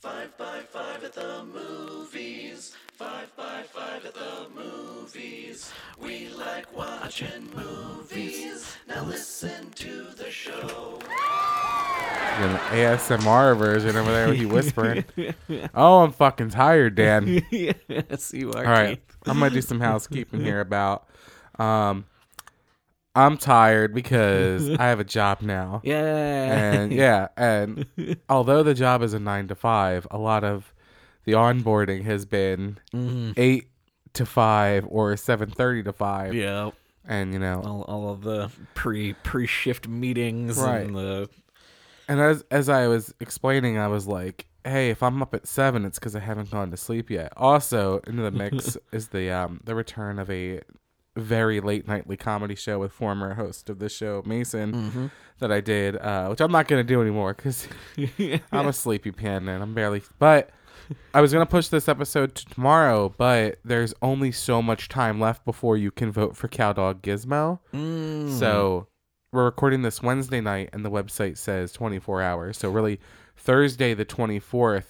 Five 0.00 0.38
by 0.38 0.60
five 0.60 1.02
at 1.02 1.12
the 1.12 1.44
movies. 1.44 2.72
Five 2.92 3.34
by 3.36 3.64
five 3.64 4.04
at 4.04 4.14
the 4.14 4.46
movies. 4.54 5.72
We 6.00 6.28
like 6.28 6.72
watching 6.76 7.50
movies. 7.52 8.76
Now 8.86 9.04
listen 9.04 9.70
to 9.72 10.04
the 10.16 10.30
show. 10.30 11.00
An 11.10 12.56
ASMR 12.70 13.58
version 13.58 13.96
over 13.96 14.12
there 14.12 14.28
with 14.28 14.38
you 14.38 14.48
whispering. 14.48 15.04
oh, 15.74 16.04
I'm 16.04 16.12
fucking 16.12 16.50
tired, 16.50 16.94
Dan. 16.94 17.42
yes, 17.50 18.32
you 18.32 18.52
are. 18.52 18.64
All 18.64 18.70
right, 18.70 18.90
Keith. 18.90 19.16
I'm 19.26 19.40
gonna 19.40 19.50
do 19.50 19.60
some 19.60 19.80
housekeeping 19.80 20.44
here 20.44 20.60
about. 20.60 21.08
Um, 21.58 22.04
I'm 23.18 23.36
tired 23.36 23.94
because 23.94 24.70
I 24.78 24.84
have 24.86 25.00
a 25.00 25.04
job 25.04 25.42
now, 25.42 25.80
Yeah. 25.84 26.02
and 26.72 26.92
yeah, 26.92 27.28
and 27.36 27.86
although 28.28 28.62
the 28.62 28.74
job 28.74 29.02
is 29.02 29.12
a 29.14 29.18
nine 29.18 29.48
to 29.48 29.54
five, 29.54 30.06
a 30.10 30.18
lot 30.18 30.44
of 30.44 30.72
the 31.24 31.32
onboarding 31.32 32.04
has 32.04 32.24
been 32.26 32.78
Mm-hmm. 32.94 33.32
eight 33.36 33.70
to 34.14 34.24
five 34.24 34.86
or 34.88 35.16
seven 35.16 35.50
thirty 35.50 35.82
to 35.82 35.92
five, 35.92 36.34
yeah. 36.34 36.70
and 37.06 37.32
you 37.32 37.38
know, 37.38 37.60
All, 37.64 37.82
all 37.82 38.10
of 38.10 38.22
the 38.22 38.50
pre 38.74 39.12
pre 39.14 39.46
shift 39.46 39.86
meetings 39.88 40.58
Right. 40.58 40.86
and 40.86 40.94
the 40.96 41.28
And 42.08 42.20
as 42.20 42.42
as 42.50 42.68
I 42.68 42.86
was 42.88 43.14
explaining, 43.20 43.76
I 43.78 43.88
was 43.88 44.06
like, 44.06 44.46
"Hey, 44.64 44.88
if 44.90 45.02
I'm 45.02 45.20
up 45.22 45.34
at 45.34 45.46
seven, 45.46 45.84
it's 45.84 45.98
because 45.98 46.16
I 46.16 46.20
haven't 46.20 46.50
gone 46.50 46.70
to 46.70 46.76
sleep 46.78 47.10
yet." 47.10 47.32
Also, 47.36 48.00
into 48.06 48.22
the 48.22 48.30
mix 48.30 48.78
is 48.92 49.08
the 49.08 49.30
um 49.30 49.60
the 49.64 49.74
return 49.74 50.18
of 50.18 50.30
a 50.30 50.62
very 51.18 51.60
late 51.60 51.86
nightly 51.88 52.16
comedy 52.16 52.54
show 52.54 52.78
with 52.78 52.92
former 52.92 53.34
host 53.34 53.68
of 53.70 53.78
the 53.78 53.88
show 53.88 54.22
Mason 54.26 55.10
that 55.38 55.52
I 55.52 55.60
did, 55.60 55.96
uh, 55.96 56.28
which 56.28 56.40
I'm 56.40 56.52
not 56.52 56.68
gonna 56.68 56.84
do 56.84 57.00
anymore 57.00 57.34
because 57.34 57.68
I'm 58.52 58.66
a 58.66 58.72
sleepy 58.72 59.12
panda 59.12 59.52
and 59.52 59.62
I'm 59.62 59.74
barely. 59.74 60.02
But 60.18 60.50
I 61.12 61.20
was 61.20 61.32
gonna 61.32 61.46
push 61.46 61.68
this 61.68 61.88
episode 61.88 62.34
to 62.36 62.46
tomorrow, 62.46 63.14
but 63.16 63.58
there's 63.64 63.94
only 64.02 64.32
so 64.32 64.62
much 64.62 64.88
time 64.88 65.20
left 65.20 65.44
before 65.44 65.76
you 65.76 65.90
can 65.90 66.10
vote 66.10 66.36
for 66.36 66.48
Cowdog 66.48 67.00
Gizmo. 67.02 67.58
So 68.38 68.86
we're 69.32 69.44
recording 69.44 69.82
this 69.82 70.02
Wednesday 70.02 70.40
night, 70.40 70.70
and 70.72 70.84
the 70.84 70.90
website 70.90 71.36
says 71.36 71.72
24 71.72 72.22
hours. 72.22 72.56
So 72.56 72.70
really, 72.70 72.98
Thursday 73.36 73.92
the 73.94 74.06
24th 74.06 74.84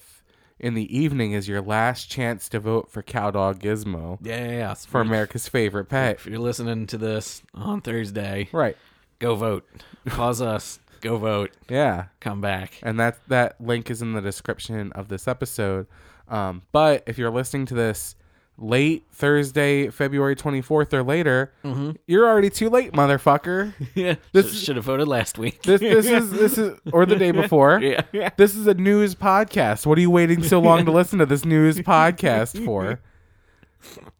in 0.59 0.73
the 0.73 0.95
evening 0.97 1.31
is 1.31 1.47
your 1.47 1.61
last 1.61 2.09
chance 2.09 2.49
to 2.49 2.59
vote 2.59 2.91
for 2.91 3.01
Cowdog 3.01 3.59
Gizmo 3.59 4.17
yeah, 4.21 4.45
yeah, 4.45 4.51
yeah. 4.51 4.73
for 4.73 5.01
America's 5.01 5.47
favorite 5.47 5.85
pet. 5.85 6.15
If 6.15 6.25
you're 6.25 6.39
listening 6.39 6.87
to 6.87 6.97
this 6.97 7.41
on 7.53 7.81
Thursday, 7.81 8.49
Right. 8.51 8.77
go 9.19 9.35
vote. 9.35 9.65
Pause 10.05 10.41
us. 10.41 10.79
Go 11.01 11.17
vote. 11.17 11.51
Yeah. 11.69 12.05
Come 12.19 12.41
back. 12.41 12.79
And 12.83 12.99
that 12.99 13.19
that 13.29 13.59
link 13.61 13.89
is 13.89 14.01
in 14.01 14.13
the 14.13 14.21
description 14.21 14.91
of 14.93 15.07
this 15.07 15.27
episode. 15.27 15.87
Um, 16.27 16.63
but 16.71 17.03
if 17.07 17.17
you're 17.17 17.31
listening 17.31 17.65
to 17.67 17.73
this 17.73 18.15
late 18.61 19.05
Thursday, 19.11 19.89
February 19.89 20.35
24th 20.35 20.93
or 20.93 21.03
later, 21.03 21.51
mm-hmm. 21.63 21.91
you're 22.07 22.27
already 22.27 22.49
too 22.49 22.69
late, 22.69 22.93
motherfucker. 22.93 23.73
Yeah. 23.95 24.15
This- 24.31 24.63
should 24.63 24.75
have 24.75 24.85
voted 24.85 25.07
last 25.07 25.37
week. 25.37 25.63
This 25.63 25.81
this 25.81 26.05
is 26.05 26.31
this 26.31 26.57
is 26.57 26.79
or 26.93 27.05
the 27.05 27.15
day 27.15 27.31
before. 27.31 27.79
yeah. 27.81 28.01
yeah. 28.11 28.29
This 28.37 28.55
is 28.55 28.67
a 28.67 28.73
news 28.73 29.15
podcast. 29.15 29.85
What 29.85 29.97
are 29.97 30.01
you 30.01 30.11
waiting 30.11 30.43
so 30.43 30.59
long 30.59 30.85
to 30.85 30.91
listen 30.91 31.19
to 31.19 31.25
this 31.25 31.43
news 31.43 31.77
podcast 31.79 32.63
for? 32.63 33.01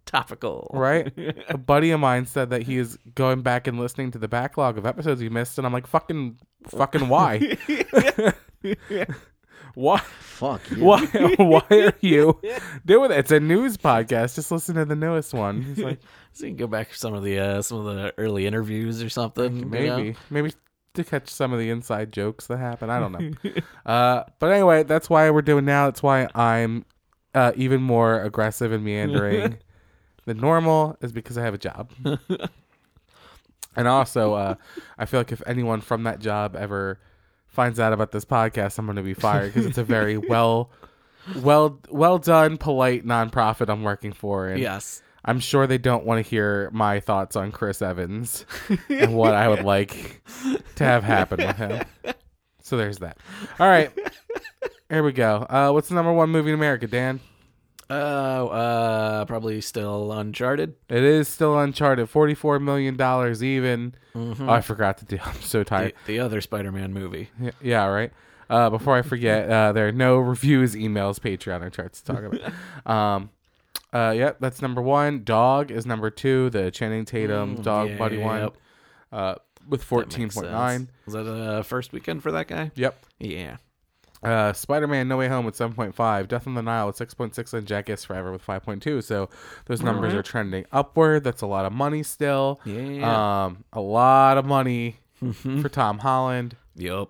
Topical. 0.05 0.69
Right? 0.73 1.13
A 1.49 1.57
buddy 1.57 1.91
of 1.91 1.99
mine 1.99 2.25
said 2.25 2.49
that 2.49 2.63
he 2.63 2.77
is 2.77 2.97
going 3.15 3.41
back 3.41 3.67
and 3.67 3.79
listening 3.79 4.11
to 4.11 4.17
the 4.17 4.27
backlog 4.27 4.77
of 4.77 4.85
episodes 4.85 5.21
he 5.21 5.29
missed, 5.29 5.57
and 5.57 5.67
I'm 5.67 5.73
like, 5.73 5.87
fucking, 5.87 6.37
fucking 6.67 7.07
why? 7.07 7.57
Why? 9.75 9.99
Fuck 10.19 10.69
you. 10.71 10.83
Why? 10.83 11.05
Why 11.37 11.63
are 11.69 11.93
you 12.01 12.39
doing 12.85 13.11
it? 13.11 13.17
It's 13.17 13.31
a 13.31 13.39
news 13.39 13.77
podcast. 13.77 14.35
Just 14.35 14.51
listen 14.51 14.75
to 14.75 14.85
the 14.85 14.95
newest 14.95 15.33
one. 15.33 15.61
He's 15.61 15.79
like, 15.79 15.99
So 16.33 16.45
you 16.45 16.51
can 16.51 16.57
go 16.57 16.67
back 16.67 16.89
to 16.89 16.97
some 16.97 17.13
of 17.13 17.23
the 17.23 17.39
uh, 17.39 17.61
some 17.61 17.85
of 17.85 17.95
the 17.95 18.13
early 18.17 18.45
interviews 18.47 19.01
or 19.03 19.09
something. 19.09 19.57
you 19.57 19.65
maybe, 19.65 20.11
know? 20.11 20.13
maybe 20.29 20.53
to 20.93 21.03
catch 21.03 21.29
some 21.29 21.51
of 21.53 21.59
the 21.59 21.69
inside 21.69 22.11
jokes 22.11 22.47
that 22.47 22.57
happen. 22.57 22.89
I 22.89 22.99
don't 22.99 23.11
know. 23.11 23.51
uh, 23.85 24.23
but 24.39 24.51
anyway, 24.51 24.83
that's 24.83 25.09
why 25.09 25.29
we're 25.31 25.41
doing 25.41 25.65
now. 25.65 25.85
That's 25.87 26.03
why 26.03 26.27
I'm 26.35 26.85
uh, 27.33 27.51
even 27.55 27.81
more 27.81 28.21
aggressive 28.21 28.71
and 28.71 28.83
meandering 28.83 29.57
than 30.25 30.37
normal 30.37 30.97
is 31.01 31.11
because 31.11 31.37
I 31.37 31.43
have 31.43 31.53
a 31.53 31.57
job. 31.59 31.91
and 33.75 33.87
also, 33.87 34.33
uh, 34.33 34.55
I 34.97 35.05
feel 35.05 35.19
like 35.19 35.31
if 35.31 35.41
anyone 35.45 35.81
from 35.81 36.03
that 36.03 36.19
job 36.19 36.55
ever 36.55 36.99
finds 37.49 37.79
out 37.79 37.93
about 37.93 38.11
this 38.11 38.25
podcast, 38.25 38.77
I'm 38.79 38.85
going 38.85 38.95
to 38.95 39.03
be 39.03 39.13
fired 39.13 39.53
because 39.53 39.65
it's 39.65 39.77
a 39.77 39.83
very 39.83 40.17
well, 40.29 40.71
well, 41.41 41.79
well 41.89 42.17
done, 42.17 42.57
polite 42.57 43.05
nonprofit 43.05 43.69
I'm 43.69 43.83
working 43.83 44.13
for, 44.13 44.47
and 44.47 44.59
Yes. 44.59 45.01
I'm 45.25 45.39
sure 45.41 45.67
they 45.67 45.77
don't 45.77 46.05
want 46.05 46.23
to 46.23 46.29
hear 46.29 46.69
my 46.71 47.01
thoughts 47.01 47.35
on 47.35 47.51
Chris 47.51 47.81
Evans 47.81 48.45
and 48.87 49.13
what 49.15 49.33
I 49.33 49.49
would 49.49 49.63
like 49.63 50.23
to 50.75 50.83
have 50.85 51.03
happen 51.03 51.45
with 51.45 51.57
him. 51.57 51.85
So 52.63 52.77
there's 52.77 52.99
that. 52.99 53.17
All 53.59 53.67
right. 53.67 53.91
Here 54.89 55.03
we 55.03 55.11
go. 55.11 55.45
Uh, 55.49 55.71
what's 55.71 55.89
the 55.89 55.95
number 55.95 56.13
one 56.13 56.29
movie 56.29 56.49
in 56.49 56.55
America, 56.55 56.87
Dan? 56.87 57.19
Oh, 57.91 58.47
uh, 58.49 59.25
probably 59.25 59.61
still 59.61 60.11
Uncharted. 60.11 60.75
It 60.89 61.03
is 61.03 61.27
still 61.27 61.57
Uncharted. 61.57 62.07
$44 62.07 62.61
million 62.61 62.95
even. 63.43 63.95
Oh, 64.15 64.49
I 64.49 64.61
forgot 64.61 64.97
to 64.99 65.05
do. 65.05 65.17
I'm 65.25 65.41
so 65.41 65.63
tired. 65.63 65.93
the 66.05 66.19
other 66.19 66.39
Spider-Man 66.41 66.93
movie. 66.93 67.29
Y- 67.39 67.51
Yeah, 67.61 67.85
right. 67.87 68.11
Uh, 68.49 68.69
before 68.69 68.95
I 68.95 69.01
forget, 69.03 69.49
uh, 69.49 69.71
there 69.73 69.87
are 69.87 69.91
no 69.91 70.17
reviews, 70.17 70.75
emails, 70.75 71.19
Patreon, 71.19 71.61
or 71.61 71.69
charts 71.69 72.01
to 72.01 72.13
talk 72.13 72.23
about. 72.23 72.53
um, 72.91 73.29
uh, 73.93 74.13
yep, 74.15 74.37
that's 74.39 74.61
number 74.61 74.81
one. 74.81 75.23
Dog 75.23 75.69
is 75.71 75.85
number 75.85 76.09
two. 76.09 76.49
The 76.51 76.69
Channing 76.71 77.05
Tatum 77.05 77.55
Dog 77.61 77.97
Buddy 77.97 78.17
one. 78.17 78.41
Yep. 78.41 78.57
Uh, 79.11 79.35
with 79.67 79.83
fourteen 79.83 80.29
point 80.29 80.51
nine. 80.51 80.89
Was 81.05 81.13
that 81.13 81.27
a 81.27 81.63
first 81.63 81.91
weekend 81.91 82.21
for 82.23 82.31
that 82.31 82.47
guy? 82.47 82.71
Yep. 82.75 83.05
Yeah. 83.19 83.57
Uh, 84.21 84.51
Spider 84.53 84.87
Man 84.87 85.07
No 85.07 85.17
Way 85.17 85.27
Home 85.29 85.45
with 85.45 85.55
seven 85.55 85.75
point 85.75 85.95
five. 85.95 86.27
Death 86.27 86.45
on 86.47 86.53
the 86.53 86.61
Nile 86.61 86.87
with 86.87 86.97
six 86.97 87.13
point 87.13 87.35
six, 87.35 87.53
and 87.53 87.65
Jackass 87.65 88.03
Forever 88.03 88.31
with 88.31 88.41
five 88.41 88.63
point 88.63 88.83
two. 88.83 89.01
So 89.01 89.29
those 89.65 89.81
numbers 89.81 90.13
are 90.13 90.23
trending 90.23 90.65
upward. 90.71 91.23
That's 91.23 91.41
a 91.41 91.47
lot 91.47 91.65
of 91.65 91.71
money 91.73 92.03
still. 92.03 92.59
Yeah. 92.65 93.45
Um, 93.45 93.63
a 93.73 93.81
lot 93.81 94.37
of 94.37 94.45
money 94.45 94.97
for 95.61 95.69
Tom 95.69 95.99
Holland, 95.99 96.55
Yep. 96.75 97.09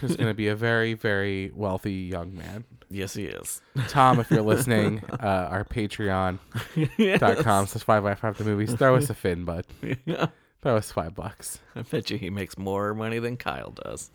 He's 0.00 0.16
going 0.16 0.28
to 0.30 0.34
be 0.34 0.48
a 0.48 0.54
very 0.56 0.94
very 0.94 1.50
wealthy 1.54 1.92
young 1.94 2.34
man. 2.36 2.64
Yes, 2.90 3.14
he 3.14 3.24
is. 3.24 3.60
Tom, 3.88 4.20
if 4.20 4.30
you're 4.30 4.42
listening, 4.54 5.02
uh, 5.10 5.48
our 5.50 5.64
Patreon.com 5.64 7.42
com 7.42 7.66
says 7.66 7.82
five 7.82 8.02
by 8.02 8.14
five 8.14 8.38
the 8.38 8.44
movies. 8.44 8.74
Throw 8.74 8.96
us 8.96 9.10
a 9.10 9.14
fin, 9.14 9.44
bud. 9.44 9.66
Yeah. 10.04 10.26
Throw 10.62 10.76
us 10.76 10.92
five 10.92 11.14
bucks. 11.14 11.58
I 11.74 11.82
bet 11.82 12.08
you 12.10 12.18
he 12.18 12.30
makes 12.30 12.56
more 12.56 12.94
money 12.94 13.18
than 13.18 13.36
Kyle 13.36 13.70
does. 13.70 14.10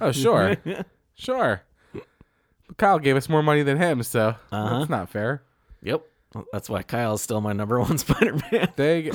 Oh, 0.00 0.12
sure. 0.12 0.56
sure. 1.14 1.62
But 1.92 2.76
Kyle 2.78 2.98
gave 2.98 3.16
us 3.16 3.28
more 3.28 3.42
money 3.42 3.62
than 3.62 3.76
him, 3.78 4.02
so 4.02 4.34
Uh-huh. 4.50 4.78
that's 4.78 4.90
not 4.90 5.08
fair. 5.10 5.42
Yep. 5.82 6.02
That's 6.52 6.70
why 6.70 6.82
Kyle's 6.82 7.20
still 7.22 7.40
my 7.42 7.52
number 7.52 7.78
one 7.80 7.98
Spider-Man. 7.98 8.72
There. 8.76 9.10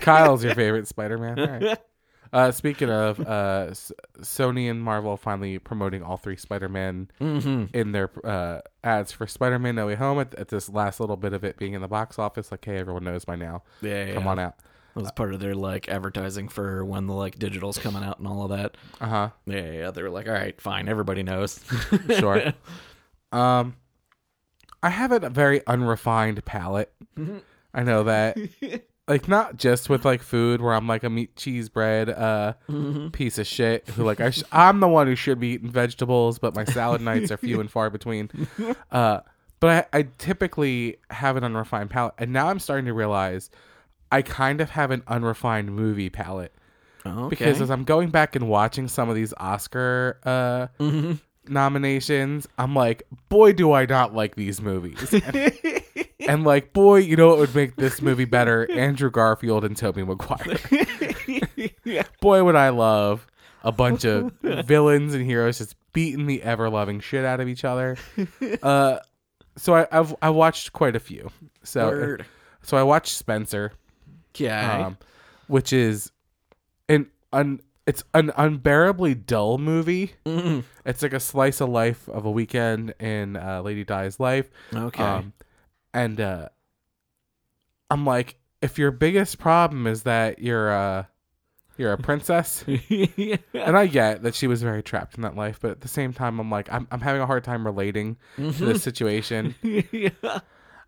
Kyle's 0.00 0.42
your 0.42 0.54
favorite 0.54 0.88
Spider 0.88 1.18
Man. 1.18 1.38
All 1.38 1.46
right. 1.46 1.78
Uh, 2.32 2.50
speaking 2.50 2.90
of, 2.90 3.20
uh, 3.20 3.66
S- 3.70 3.92
Sony 4.18 4.68
and 4.68 4.82
Marvel 4.82 5.16
finally 5.16 5.56
promoting 5.60 6.02
all 6.02 6.16
three 6.16 6.34
Spider 6.36 6.68
Man 6.68 7.08
Mm-hmm. 7.20 7.66
in 7.72 7.92
their 7.92 8.10
uh, 8.26 8.60
ads 8.82 9.12
for 9.12 9.28
Spider 9.28 9.60
Man 9.60 9.76
No 9.76 9.86
Way 9.86 9.94
Home 9.94 10.18
at, 10.18 10.34
at 10.34 10.48
this 10.48 10.68
last 10.68 10.98
little 10.98 11.16
bit 11.16 11.32
of 11.32 11.44
it 11.44 11.58
being 11.58 11.74
in 11.74 11.80
the 11.80 11.86
box 11.86 12.18
office. 12.18 12.50
Like, 12.50 12.64
hey, 12.64 12.78
everyone 12.78 13.04
knows 13.04 13.24
by 13.24 13.36
now. 13.36 13.62
Yeah, 13.82 14.14
Come 14.14 14.24
yeah. 14.24 14.28
on 14.30 14.38
out. 14.40 14.54
That 14.94 15.00
was 15.02 15.12
part 15.12 15.34
of 15.34 15.40
their 15.40 15.54
like 15.54 15.88
advertising 15.88 16.48
for 16.48 16.84
when 16.84 17.06
the 17.06 17.14
like 17.14 17.38
digital's 17.38 17.78
coming 17.78 18.04
out 18.04 18.18
and 18.18 18.28
all 18.28 18.44
of 18.44 18.50
that. 18.50 18.76
Uh 19.00 19.06
huh. 19.06 19.30
Yeah, 19.46 19.70
yeah. 19.72 19.90
They 19.90 20.02
were 20.02 20.10
like, 20.10 20.26
all 20.28 20.34
right, 20.34 20.58
fine, 20.60 20.88
everybody 20.88 21.22
knows. 21.22 21.60
Sure. 22.18 22.52
um, 23.32 23.76
I 24.82 24.90
have 24.90 25.10
a 25.12 25.30
very 25.30 25.66
unrefined 25.66 26.44
palate. 26.44 26.92
I 27.72 27.82
know 27.82 28.04
that. 28.04 28.36
Like 29.06 29.28
not 29.28 29.58
just 29.58 29.90
with 29.90 30.06
like 30.06 30.22
food 30.22 30.62
where 30.62 30.72
I'm 30.72 30.88
like 30.88 31.04
a 31.04 31.10
meat 31.10 31.36
cheese 31.36 31.68
bread 31.68 32.08
uh 32.08 32.54
piece 33.12 33.36
of 33.36 33.46
shit 33.46 33.86
who 33.90 34.02
like 34.02 34.18
I 34.18 34.30
sh- 34.30 34.42
I'm 34.50 34.80
the 34.80 34.88
one 34.88 35.06
who 35.08 35.14
should 35.14 35.38
be 35.38 35.48
eating 35.48 35.70
vegetables 35.70 36.38
but 36.38 36.54
my 36.54 36.64
salad 36.64 37.02
nights 37.02 37.30
are 37.30 37.36
few 37.36 37.60
and 37.60 37.70
far 37.70 37.90
between. 37.90 38.30
Uh 38.90 39.20
but 39.60 39.88
I, 39.92 39.98
I 39.98 40.02
typically 40.16 40.96
have 41.10 41.36
an 41.36 41.44
unrefined 41.44 41.90
palate 41.90 42.14
and 42.16 42.32
now 42.32 42.48
I'm 42.48 42.58
starting 42.58 42.86
to 42.86 42.94
realize 42.94 43.50
I 44.14 44.22
kind 44.22 44.60
of 44.60 44.70
have 44.70 44.92
an 44.92 45.02
unrefined 45.08 45.74
movie 45.74 46.08
palate 46.08 46.54
okay. 47.04 47.28
because 47.28 47.60
as 47.60 47.68
I'm 47.68 47.82
going 47.82 48.10
back 48.10 48.36
and 48.36 48.48
watching 48.48 48.86
some 48.86 49.08
of 49.08 49.16
these 49.16 49.34
Oscar 49.38 50.20
uh, 50.22 50.68
nominations, 51.48 52.46
I'm 52.56 52.76
like, 52.76 53.02
boy, 53.28 53.54
do 53.54 53.72
I 53.72 53.86
not 53.86 54.14
like 54.14 54.36
these 54.36 54.60
movies. 54.60 55.12
And, 55.12 55.52
and, 56.28 56.44
like, 56.44 56.72
boy, 56.72 56.98
you 56.98 57.16
know 57.16 57.26
what 57.26 57.38
would 57.38 57.54
make 57.56 57.74
this 57.74 58.00
movie 58.00 58.24
better? 58.24 58.70
Andrew 58.78 59.10
Garfield 59.10 59.64
and 59.64 59.76
Tobey 59.76 60.04
Maguire. 60.04 60.58
Boy, 62.20 62.44
would 62.44 62.54
I 62.54 62.68
love 62.68 63.26
a 63.64 63.72
bunch 63.72 64.04
of 64.04 64.32
villains 64.42 65.12
and 65.12 65.24
heroes 65.24 65.58
just 65.58 65.74
beating 65.92 66.26
the 66.26 66.40
ever 66.44 66.70
loving 66.70 67.00
shit 67.00 67.24
out 67.24 67.40
of 67.40 67.48
each 67.48 67.64
other. 67.64 67.96
Uh, 68.62 68.98
so 69.56 69.74
I, 69.74 69.88
I've 69.90 70.14
I 70.22 70.30
watched 70.30 70.72
quite 70.72 70.94
a 70.94 71.00
few. 71.00 71.30
So 71.64 71.88
Word. 71.88 72.26
so 72.62 72.76
I 72.76 72.82
watched 72.82 73.16
Spencer, 73.16 73.72
Okay. 74.34 74.48
um, 74.50 74.98
which 75.46 75.72
is 75.72 76.10
an 76.88 77.06
un 77.32 77.60
it's 77.86 78.02
an 78.14 78.30
unbearably 78.36 79.14
dull 79.14 79.58
movie. 79.58 80.12
Mm, 80.24 80.64
It's 80.86 81.02
like 81.02 81.12
a 81.12 81.20
slice 81.20 81.60
of 81.60 81.68
life 81.68 82.08
of 82.08 82.24
a 82.24 82.30
weekend 82.30 82.94
in 82.98 83.36
uh, 83.36 83.60
Lady 83.62 83.84
Di's 83.84 84.18
life. 84.18 84.48
okay. 84.74 85.02
Um, 85.02 85.34
and 85.92 86.18
uh, 86.20 86.48
I'm 87.90 88.06
like, 88.06 88.36
if 88.62 88.78
your 88.78 88.90
biggest 88.90 89.38
problem 89.38 89.86
is 89.86 90.04
that 90.04 90.38
you're 90.38 90.72
uh, 90.72 91.04
you're 91.76 91.92
a 91.92 91.98
princess, 91.98 92.64
yeah. 92.66 93.36
and 93.54 93.76
I 93.76 93.86
get 93.86 94.22
that 94.22 94.34
she 94.34 94.46
was 94.46 94.62
very 94.62 94.82
trapped 94.82 95.16
in 95.16 95.22
that 95.22 95.36
life, 95.36 95.58
but 95.60 95.70
at 95.72 95.80
the 95.82 95.88
same 95.88 96.12
time, 96.14 96.40
I'm 96.40 96.50
like, 96.50 96.72
I'm 96.72 96.88
I'm 96.90 97.00
having 97.00 97.20
a 97.20 97.26
hard 97.26 97.44
time 97.44 97.66
relating 97.66 98.16
to 98.36 98.50
this 98.50 98.82
situation. 98.82 99.54
yeah. 99.62 100.08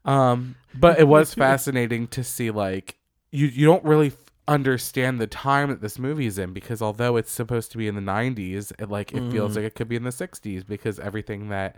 Um, 0.04 0.54
but 0.74 0.98
it 0.98 1.06
was 1.08 1.34
fascinating 1.44 2.06
to 2.08 2.24
see 2.24 2.50
like 2.50 2.96
you 3.36 3.46
you 3.48 3.66
don't 3.66 3.84
really 3.84 4.12
understand 4.48 5.20
the 5.20 5.26
time 5.26 5.68
that 5.68 5.80
this 5.80 5.98
movie 5.98 6.26
is 6.26 6.38
in 6.38 6.52
because 6.52 6.80
although 6.80 7.16
it's 7.16 7.30
supposed 7.30 7.70
to 7.72 7.78
be 7.78 7.88
in 7.88 7.94
the 7.94 8.00
90s, 8.00 8.72
it 8.78 8.88
like 8.88 9.12
it 9.12 9.30
feels 9.30 9.56
like 9.56 9.64
it 9.64 9.74
could 9.74 9.88
be 9.88 9.96
in 9.96 10.04
the 10.04 10.10
60s 10.10 10.66
because 10.66 10.98
everything 10.98 11.48
that 11.48 11.76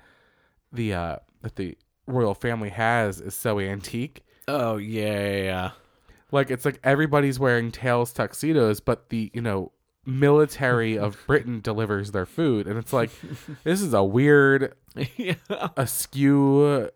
the 0.72 0.92
uh 0.92 1.16
that 1.42 1.56
the 1.56 1.76
royal 2.06 2.34
family 2.34 2.68
has 2.68 3.20
is 3.20 3.34
so 3.34 3.58
antique. 3.58 4.24
Oh 4.46 4.76
yeah, 4.76 5.30
yeah, 5.30 5.42
yeah. 5.42 5.70
Like 6.30 6.50
it's 6.50 6.64
like 6.64 6.78
everybody's 6.84 7.38
wearing 7.38 7.72
tails 7.72 8.12
tuxedos, 8.12 8.80
but 8.80 9.08
the 9.08 9.30
you 9.34 9.40
know 9.40 9.72
military 10.06 10.96
of 11.06 11.18
Britain 11.26 11.60
delivers 11.60 12.12
their 12.12 12.26
food, 12.26 12.68
and 12.68 12.78
it's 12.78 12.92
like 12.92 13.10
this 13.64 13.80
is 13.80 13.94
a 13.94 14.04
weird 14.04 14.74
yeah. 15.16 15.34
askew 15.76 16.90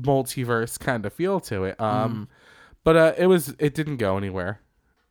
multiverse 0.00 0.78
kind 0.78 1.04
of 1.04 1.12
feel 1.12 1.40
to 1.40 1.64
it. 1.64 1.76
Mm. 1.78 2.28
But 2.84 2.96
uh, 2.96 3.12
it 3.16 3.26
was 3.26 3.54
it 3.58 3.74
didn't 3.74 3.98
go 3.98 4.16
anywhere, 4.16 4.60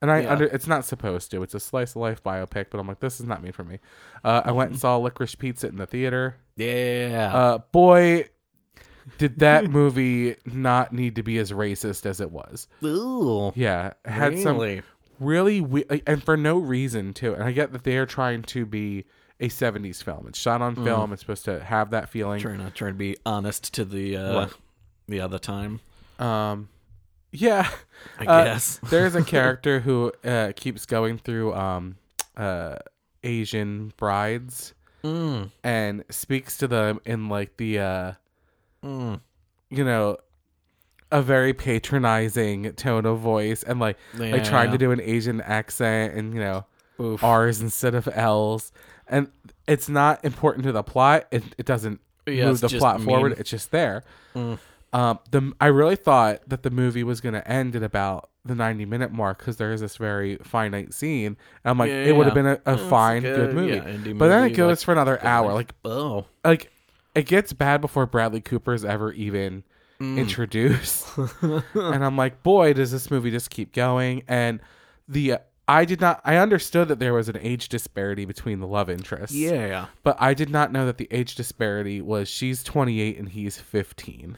and 0.01 0.11
I 0.11 0.21
Yeah. 0.21 0.31
under 0.33 0.45
it's 0.45 0.67
not 0.67 0.85
supposed 0.85 1.31
to. 1.31 1.41
It's 1.43 1.53
a 1.53 1.59
slice 1.59 1.91
of 1.91 1.97
life 2.01 2.21
biopic, 2.23 2.65
but 2.69 2.79
I'm 2.79 2.87
like, 2.87 2.99
this 2.99 3.19
is 3.19 3.25
not 3.25 3.41
made 3.41 3.55
for 3.55 3.63
me. 3.63 3.79
Uh, 4.23 4.41
I 4.45 4.51
went 4.51 4.71
and 4.71 4.79
saw 4.79 4.97
Licorice 4.97 5.35
Pizza 5.37 5.67
in 5.67 5.77
the 5.77 5.85
theater. 5.87 6.35
Yeah. 6.57 7.31
Uh, 7.33 7.57
boy, 7.71 8.25
did 9.17 9.39
that 9.39 9.69
movie 9.69 10.35
not 10.45 10.91
need 10.93 11.15
to 11.15 11.23
be 11.23 11.37
as 11.37 11.51
racist 11.51 12.05
as 12.05 12.19
it 12.19 12.31
was? 12.31 12.67
Ooh. 12.83 13.51
Yeah, 13.55 13.93
had 14.05 14.37
some 14.39 14.57
Really? 14.57 14.81
really 15.19 15.61
we- 15.61 15.85
and 16.05 16.21
for 16.23 16.35
no 16.35 16.57
reason 16.57 17.13
too. 17.13 17.33
And 17.33 17.43
I 17.43 17.51
get 17.53 17.71
that 17.71 17.83
they 17.83 17.97
are 17.97 18.05
trying 18.05 18.41
to 18.43 18.65
be 18.65 19.05
a 19.39 19.47
70s 19.47 20.03
film. 20.03 20.25
It's 20.27 20.37
shot 20.37 20.61
on 20.61 20.75
film. 20.75 21.13
It's 21.13 21.21
supposed 21.21 21.45
to 21.45 21.63
have 21.63 21.89
that 21.91 22.09
feeling. 22.09 22.41
Trying 22.41 22.59
to 22.59 22.69
trying 22.69 22.93
to 22.93 22.97
be 22.97 23.15
honest 23.25 23.73
to 23.75 23.85
the 23.85 24.17
uh 24.17 24.47
the 25.07 25.19
other 25.21 25.39
time. 25.39 25.79
Um, 26.19 26.69
yeah, 27.31 27.69
I 28.19 28.25
Uh, 28.25 28.43
guess. 28.45 28.79
there's 28.89 29.15
a 29.15 29.23
character 29.23 29.79
who 29.81 30.11
uh, 30.23 30.51
keeps 30.55 30.85
going 30.85 31.17
through 31.17 31.53
um, 31.53 31.97
uh, 32.37 32.75
Asian 33.23 33.93
brides 33.97 34.73
Mm. 35.03 35.49
and 35.63 36.03
speaks 36.11 36.57
to 36.57 36.67
them 36.67 36.99
in 37.05 37.27
like 37.27 37.57
the 37.57 37.79
uh, 37.79 38.11
Mm. 38.83 39.19
you 39.71 39.83
know 39.83 40.17
a 41.11 41.21
very 41.23 41.53
patronizing 41.53 42.71
tone 42.73 43.05
of 43.07 43.17
voice 43.19 43.63
and 43.63 43.79
like 43.79 43.97
like 44.15 44.43
trying 44.43 44.67
Yeah. 44.67 44.71
to 44.73 44.77
do 44.77 44.91
an 44.91 45.01
Asian 45.01 45.41
accent 45.41 46.13
and 46.13 46.33
you 46.35 46.39
know 46.39 46.65
Oof. 46.99 47.23
R's 47.23 47.61
instead 47.61 47.95
of 47.95 48.07
L's 48.13 48.71
and 49.07 49.31
it's 49.67 49.89
not 49.89 50.23
important 50.23 50.65
to 50.65 50.71
the 50.71 50.83
plot. 50.83 51.27
It 51.31 51.43
it 51.57 51.65
doesn't 51.65 51.99
Yeah, 52.27 52.45
move 52.45 52.61
the 52.61 52.69
plot 52.69 53.01
forward. 53.01 53.33
It's 53.39 53.49
just 53.49 53.71
there. 53.71 54.03
Mm. 54.35 54.59
Um, 54.93 55.19
the 55.31 55.53
I 55.61 55.67
really 55.67 55.95
thought 55.95 56.41
that 56.49 56.63
the 56.63 56.69
movie 56.69 57.03
was 57.03 57.21
going 57.21 57.33
to 57.33 57.47
end 57.47 57.75
at 57.75 57.83
about 57.83 58.29
the 58.43 58.55
90 58.55 58.85
minute 58.85 59.11
mark 59.11 59.37
because 59.39 59.57
there 59.57 59.71
is 59.71 59.81
this 59.81 59.97
very 59.97 60.35
finite 60.37 60.93
scene. 60.93 61.27
And 61.27 61.37
I'm 61.65 61.77
like, 61.77 61.89
Yeah, 61.89 62.05
it 62.05 62.15
would 62.15 62.25
have 62.25 62.33
been 62.33 62.47
a, 62.47 62.59
a 62.65 62.77
fine, 62.77 63.23
like 63.23 63.35
good 63.35 63.53
movie. 63.53 63.75
yeah, 63.75 63.83
indie 63.83 64.17
but 64.17 64.27
then 64.29 64.43
it 64.45 64.49
goes 64.51 64.79
like, 64.79 64.85
for 64.85 64.91
another 64.91 65.23
hour. 65.23 65.53
Like, 65.53 65.73
oh. 65.85 66.25
like 66.43 66.71
it 67.15 67.25
gets 67.25 67.53
bad 67.53 67.81
before 67.81 68.05
Bradley 68.05 68.41
Cooper 68.41 68.73
is 68.73 68.83
ever 68.85 69.11
even 69.13 69.63
Mm. 70.01 70.17
introduced. 70.17 71.05
and 71.75 72.03
I'm 72.03 72.17
like, 72.17 72.41
boy, 72.41 72.73
does 72.73 72.91
this 72.91 73.11
movie 73.11 73.29
just 73.29 73.51
keep 73.51 73.71
going? 73.71 74.23
And 74.27 74.59
the 75.07 75.33
uh, 75.33 75.37
I 75.67 75.85
did 75.85 76.01
not. 76.01 76.19
I 76.25 76.35
understood 76.37 76.87
that 76.89 76.99
there 76.99 77.13
was 77.13 77.29
an 77.29 77.37
age 77.39 77.69
disparity 77.69 78.25
between 78.25 78.59
the 78.59 78.67
love 78.67 78.89
interests. 78.89 79.35
Yeah. 79.35 79.85
But 80.03 80.17
I 80.19 80.33
did 80.33 80.49
not 80.49 80.71
know 80.71 80.85
that 80.85 80.97
the 80.97 81.07
age 81.11 81.35
disparity 81.35 82.01
was 82.01 82.27
she's 82.27 82.61
28 82.63 83.17
and 83.17 83.29
he's 83.29 83.57
15. 83.57 84.35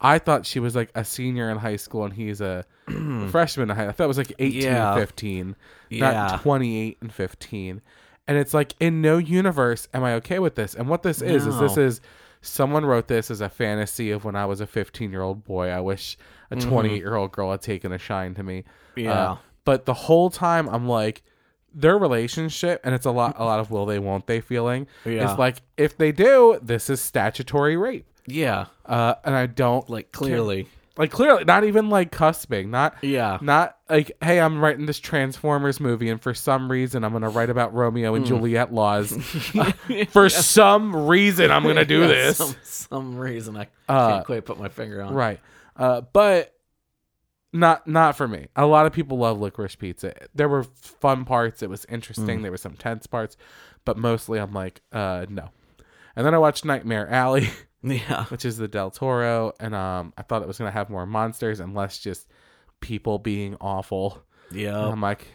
I 0.00 0.18
thought 0.18 0.46
she 0.46 0.60
was 0.60 0.76
like 0.76 0.90
a 0.94 1.04
senior 1.04 1.50
in 1.50 1.56
high 1.58 1.76
school 1.76 2.04
and 2.04 2.12
he's 2.14 2.40
a 2.40 2.64
freshman 3.30 3.70
in 3.70 3.76
high. 3.76 3.88
I 3.88 3.92
thought 3.92 4.04
it 4.04 4.08
was 4.08 4.18
like 4.18 4.32
18 4.38 4.62
Yeah. 4.62 4.92
and 4.92 5.00
15, 5.00 5.56
Yeah. 5.88 6.12
not 6.12 6.42
28 6.42 6.98
and 7.00 7.12
15. 7.12 7.80
And 8.28 8.38
it's 8.38 8.54
like 8.54 8.74
in 8.78 9.02
no 9.02 9.18
universe 9.18 9.88
am 9.92 10.04
I 10.04 10.14
okay 10.16 10.38
with 10.38 10.54
this. 10.54 10.74
And 10.74 10.88
what 10.88 11.02
this 11.02 11.20
is 11.20 11.46
is 11.46 11.58
this 11.58 11.76
No. 11.76 11.82
is 11.82 12.00
someone 12.42 12.86
wrote 12.86 13.08
this 13.08 13.30
as 13.30 13.40
a 13.40 13.48
fantasy 13.48 14.10
of 14.12 14.24
when 14.24 14.36
I 14.36 14.46
was 14.46 14.60
a 14.60 14.66
15 14.66 15.10
year 15.10 15.22
old 15.22 15.44
boy. 15.44 15.68
I 15.68 15.80
wish 15.80 16.16
a 16.50 16.56
28 16.56 16.96
year 16.96 17.16
old 17.16 17.32
girl 17.32 17.50
had 17.50 17.60
taken 17.62 17.90
a 17.92 17.98
shine 17.98 18.34
to 18.34 18.42
me. 18.44 18.62
Mm-hmm. 18.96 19.00
Yeah. 19.00 19.36
But 19.64 19.84
the 19.86 19.94
whole 19.94 20.30
time 20.30 20.68
I'm 20.68 20.88
like 20.88 21.22
their 21.72 21.96
relationship 21.98 22.80
and 22.82 22.94
it's 22.94 23.06
a 23.06 23.10
lot 23.12 23.36
a 23.38 23.44
lot 23.44 23.60
of 23.60 23.70
will 23.70 23.86
they 23.86 23.98
won't 24.00 24.26
they 24.26 24.40
feeling 24.40 24.88
Yeah. 25.04 25.32
is 25.32 25.38
like 25.38 25.62
if 25.76 25.96
they 25.96 26.10
do 26.10 26.58
this 26.60 26.90
is 26.90 27.00
statutory 27.00 27.76
rape 27.76 28.06
Yeah. 28.26 28.66
uh 28.86 29.14
and 29.24 29.36
i 29.36 29.46
don't 29.46 29.88
Like 29.88 30.10
clearly. 30.10 30.66
like 30.96 31.12
clearly 31.12 31.44
not 31.44 31.62
even 31.62 31.88
like 31.88 32.10
cusping 32.10 32.70
not 32.70 32.96
Yeah. 33.02 33.38
not 33.40 33.76
like 33.88 34.10
hey 34.20 34.40
i'm 34.40 34.60
writing 34.60 34.86
this 34.86 34.98
transformers 34.98 35.78
movie 35.78 36.08
and 36.08 36.20
for 36.20 36.34
some 36.34 36.68
reason 36.68 37.04
i'm 37.04 37.12
gonna 37.12 37.28
write 37.30 37.50
about 37.50 37.72
romeo 37.72 38.16
and 38.16 38.26
juliet 38.26 38.74
laws 38.74 39.12
Uh, 39.56 39.70
for 40.10 40.28
some 40.28 41.06
reason 41.06 41.52
i'm 41.52 41.62
gonna 41.62 41.84
do 41.84 42.00
Yeah, 42.00 42.06
this 42.08 42.36
Some, 42.38 42.56
some 42.64 43.16
reason 43.16 43.56
I 43.56 43.68
Uh, 43.88 44.08
can't 44.14 44.26
quite 44.26 44.44
put 44.44 44.58
my 44.58 44.70
finger 44.70 45.02
on. 45.02 45.14
right 45.14 45.38
uh 45.76 46.00
but 46.12 46.52
not 47.52 47.86
not 47.86 48.16
for 48.16 48.28
me. 48.28 48.46
A 48.56 48.66
lot 48.66 48.86
of 48.86 48.92
people 48.92 49.18
love 49.18 49.40
licorice 49.40 49.74
pizza. 49.76 50.14
There 50.34 50.48
were 50.48 50.64
fun 50.64 51.24
parts. 51.24 51.62
It 51.62 51.70
was 51.70 51.84
interesting. 51.86 52.38
Mm. 52.38 52.42
there 52.42 52.50
were 52.50 52.56
some 52.56 52.74
tense 52.74 53.06
parts 53.06 53.36
but 53.86 53.96
mostly 53.96 54.38
i'm 54.38 54.52
like 54.52 54.82
uh 54.92 55.24
no. 55.28 55.48
And 56.14 56.26
then 56.26 56.34
i 56.34 56.38
watched 56.38 56.64
nightmare 56.66 57.08
alley 57.08 57.48
Yeah. 57.82 58.24
which 58.26 58.44
is 58.44 58.58
the 58.58 58.68
del 58.68 58.90
toro 58.90 59.52
and 59.58 59.74
um 59.74 60.12
i 60.18 60.22
thought 60.22 60.42
it 60.42 60.48
was 60.48 60.58
gonna 60.58 60.70
have 60.70 60.90
more 60.90 61.06
monsters 61.06 61.60
and 61.60 61.74
less 61.74 61.98
just 61.98 62.28
people 62.80 63.18
being 63.18 63.56
awful. 63.60 64.22
And 64.50 64.58
Yeah. 64.60 64.78
i'm 64.86 65.00
like 65.00 65.26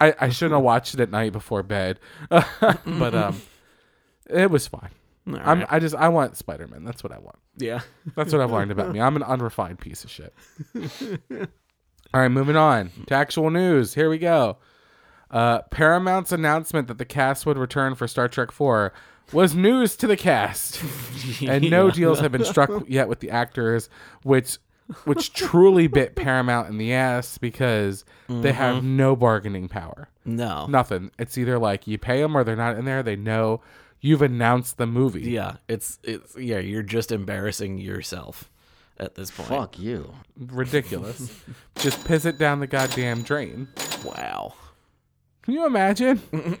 i 0.00 0.14
i 0.20 0.28
shouldn't 0.28 0.54
have 0.54 0.62
watched 0.62 0.94
it 0.94 1.00
at 1.00 1.10
night 1.10 1.32
before 1.32 1.62
bed. 1.64 1.98
But 2.30 3.14
um 3.14 3.40
it 4.30 4.48
was 4.50 4.68
fine 4.68 4.90
right. 5.26 5.66
i 5.70 5.78
just 5.78 5.94
i 5.94 6.08
want 6.08 6.36
spider-man 6.36 6.84
that's 6.84 7.02
what 7.02 7.12
i 7.12 7.18
want 7.18 7.38
yeah. 7.56 7.80
that's 8.16 8.32
what 8.32 8.42
I've 8.42 8.50
learned 8.50 8.72
about 8.72 8.92
me. 8.92 9.00
I'm 9.00 9.14
an 9.14 9.22
unrefined 9.22 9.78
piece 9.78 10.02
of 10.02 10.10
shit. 10.10 10.34
All 12.12 12.20
right, 12.20 12.28
moving 12.28 12.56
on 12.56 12.90
to 13.06 13.14
actual 13.14 13.50
news. 13.50 13.94
Here 13.94 14.10
we 14.10 14.18
go. 14.18 14.58
Uh, 15.30 15.62
Paramount's 15.70 16.32
announcement 16.32 16.86
that 16.88 16.98
the 16.98 17.04
cast 17.04 17.44
would 17.46 17.58
return 17.58 17.94
for 17.94 18.06
Star 18.06 18.28
Trek 18.28 18.52
4 18.52 18.92
was 19.32 19.54
news 19.54 19.96
to 19.96 20.06
the 20.06 20.16
cast, 20.16 20.82
and 21.46 21.70
no 21.70 21.90
deals 21.90 22.20
have 22.20 22.30
been 22.32 22.44
struck 22.44 22.70
yet 22.88 23.08
with 23.08 23.20
the 23.20 23.30
actors, 23.30 23.88
which 24.22 24.58
which 25.04 25.32
truly 25.32 25.86
bit 25.86 26.14
Paramount 26.14 26.68
in 26.68 26.76
the 26.76 26.92
ass 26.92 27.38
because 27.38 28.04
they 28.28 28.52
have 28.52 28.76
Mm-hmm. 28.76 28.96
no 28.96 29.16
bargaining 29.16 29.66
power. 29.68 30.08
No. 30.26 30.66
Nothing. 30.66 31.10
It's 31.18 31.38
either 31.38 31.58
like 31.58 31.86
you 31.86 31.96
pay 31.98 32.20
them 32.20 32.36
or 32.36 32.44
they're 32.44 32.54
not 32.54 32.76
in 32.76 32.84
there. 32.84 33.02
They 33.02 33.16
know 33.16 33.60
you've 34.04 34.20
announced 34.22 34.76
the 34.76 34.86
movie. 34.86 35.22
Yeah. 35.30 35.56
It's 35.66 35.98
it's 36.02 36.36
yeah. 36.36 36.58
You're 36.58 36.82
just 36.82 37.10
embarrassing 37.10 37.78
yourself 37.78 38.50
at 38.98 39.14
this 39.14 39.30
point. 39.30 39.48
Fuck 39.48 39.78
you. 39.78 40.14
ridiculous. 40.38 41.40
Just 41.76 42.04
piss 42.04 42.24
it 42.26 42.38
down 42.38 42.60
the 42.60 42.66
goddamn 42.68 43.22
drain. 43.22 43.66
Wow. 44.04 44.54
Can 45.42 45.54
you 45.54 45.66
imagine? 45.66 46.20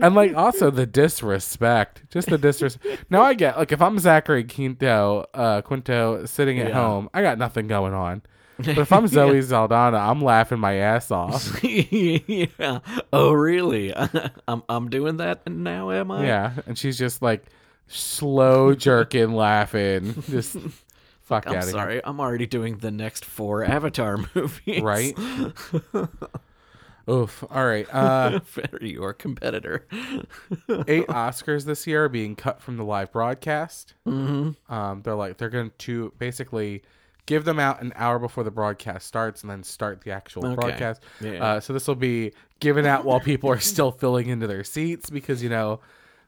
and 0.00 0.14
like 0.14 0.34
also 0.34 0.70
the 0.70 0.86
disrespect, 0.86 2.02
just 2.10 2.28
the 2.30 2.38
disrespect. 2.38 3.04
now 3.10 3.22
I 3.22 3.34
get 3.34 3.56
like 3.58 3.70
if 3.72 3.80
I'm 3.82 3.98
Zachary 3.98 4.44
Quinto, 4.44 5.26
uh, 5.34 5.60
Quinto 5.62 6.24
sitting 6.24 6.58
at 6.58 6.68
Yeah. 6.68 6.74
home, 6.74 7.10
I 7.12 7.20
got 7.22 7.38
nothing 7.38 7.66
going 7.66 7.92
on. 7.94 8.22
But 8.64 8.78
if 8.78 8.92
I'm 8.92 9.06
Zoe 9.08 9.40
Saldana, 9.42 9.96
I'm 9.98 10.22
laughing 10.22 10.58
my 10.58 10.74
ass 10.74 11.10
off. 11.10 11.62
yeah. 11.64 12.80
Oh 13.12 13.32
really? 13.32 13.92
I'm 14.48 14.62
I'm 14.68 14.88
doing 14.90 15.18
that 15.18 15.48
now. 15.48 15.90
Am 15.90 16.10
I? 16.10 16.26
Yeah, 16.26 16.52
and 16.66 16.78
she's 16.78 16.98
just 16.98 17.22
like 17.22 17.44
slow 17.86 18.74
jerking, 18.74 19.32
laughing, 19.32 20.22
just 20.28 20.56
fuck 21.22 21.46
I'm 21.46 21.56
out 21.56 21.64
of 21.64 21.70
sorry. 21.70 22.00
I'm 22.04 22.20
already 22.20 22.46
doing 22.46 22.78
the 22.78 22.90
next 22.90 23.24
four 23.24 23.64
Avatar 23.64 24.18
movies. 24.34 24.82
right? 24.82 25.16
Oof. 27.08 27.42
All 27.50 27.66
right. 27.66 27.92
Uh, 27.92 28.40
Better 28.54 28.78
your 28.86 29.12
competitor. 29.12 29.86
eight 30.86 31.08
Oscars 31.08 31.64
this 31.64 31.86
year 31.86 32.04
are 32.04 32.08
being 32.08 32.36
cut 32.36 32.60
from 32.60 32.76
the 32.76 32.84
live 32.84 33.10
broadcast. 33.10 33.94
Mm-hmm. 34.06 34.72
Um, 34.72 35.02
they're 35.02 35.16
like 35.16 35.38
they're 35.38 35.48
going 35.48 35.72
to 35.78 36.12
basically 36.18 36.82
give 37.30 37.44
them 37.44 37.60
out 37.60 37.80
an 37.80 37.92
hour 37.94 38.18
before 38.18 38.42
the 38.42 38.50
broadcast 38.50 39.06
starts, 39.06 39.42
and 39.42 39.50
then 39.50 39.62
start 39.62 40.00
the 40.02 40.10
actual 40.10 40.44
Okay. 40.44 40.54
broadcast. 40.56 41.02
Yeah. 41.20 41.42
Uh, 41.44 41.60
so 41.60 41.72
this 41.72 41.86
will 41.86 41.94
be 41.94 42.32
given 42.58 42.84
out 42.86 43.04
while 43.04 43.20
people 43.20 43.48
are 43.50 43.60
still 43.60 43.92
filling 43.92 44.28
into 44.28 44.46
their 44.48 44.64
seats 44.64 45.08
because 45.08 45.42
you 45.42 45.48
know. 45.48 45.80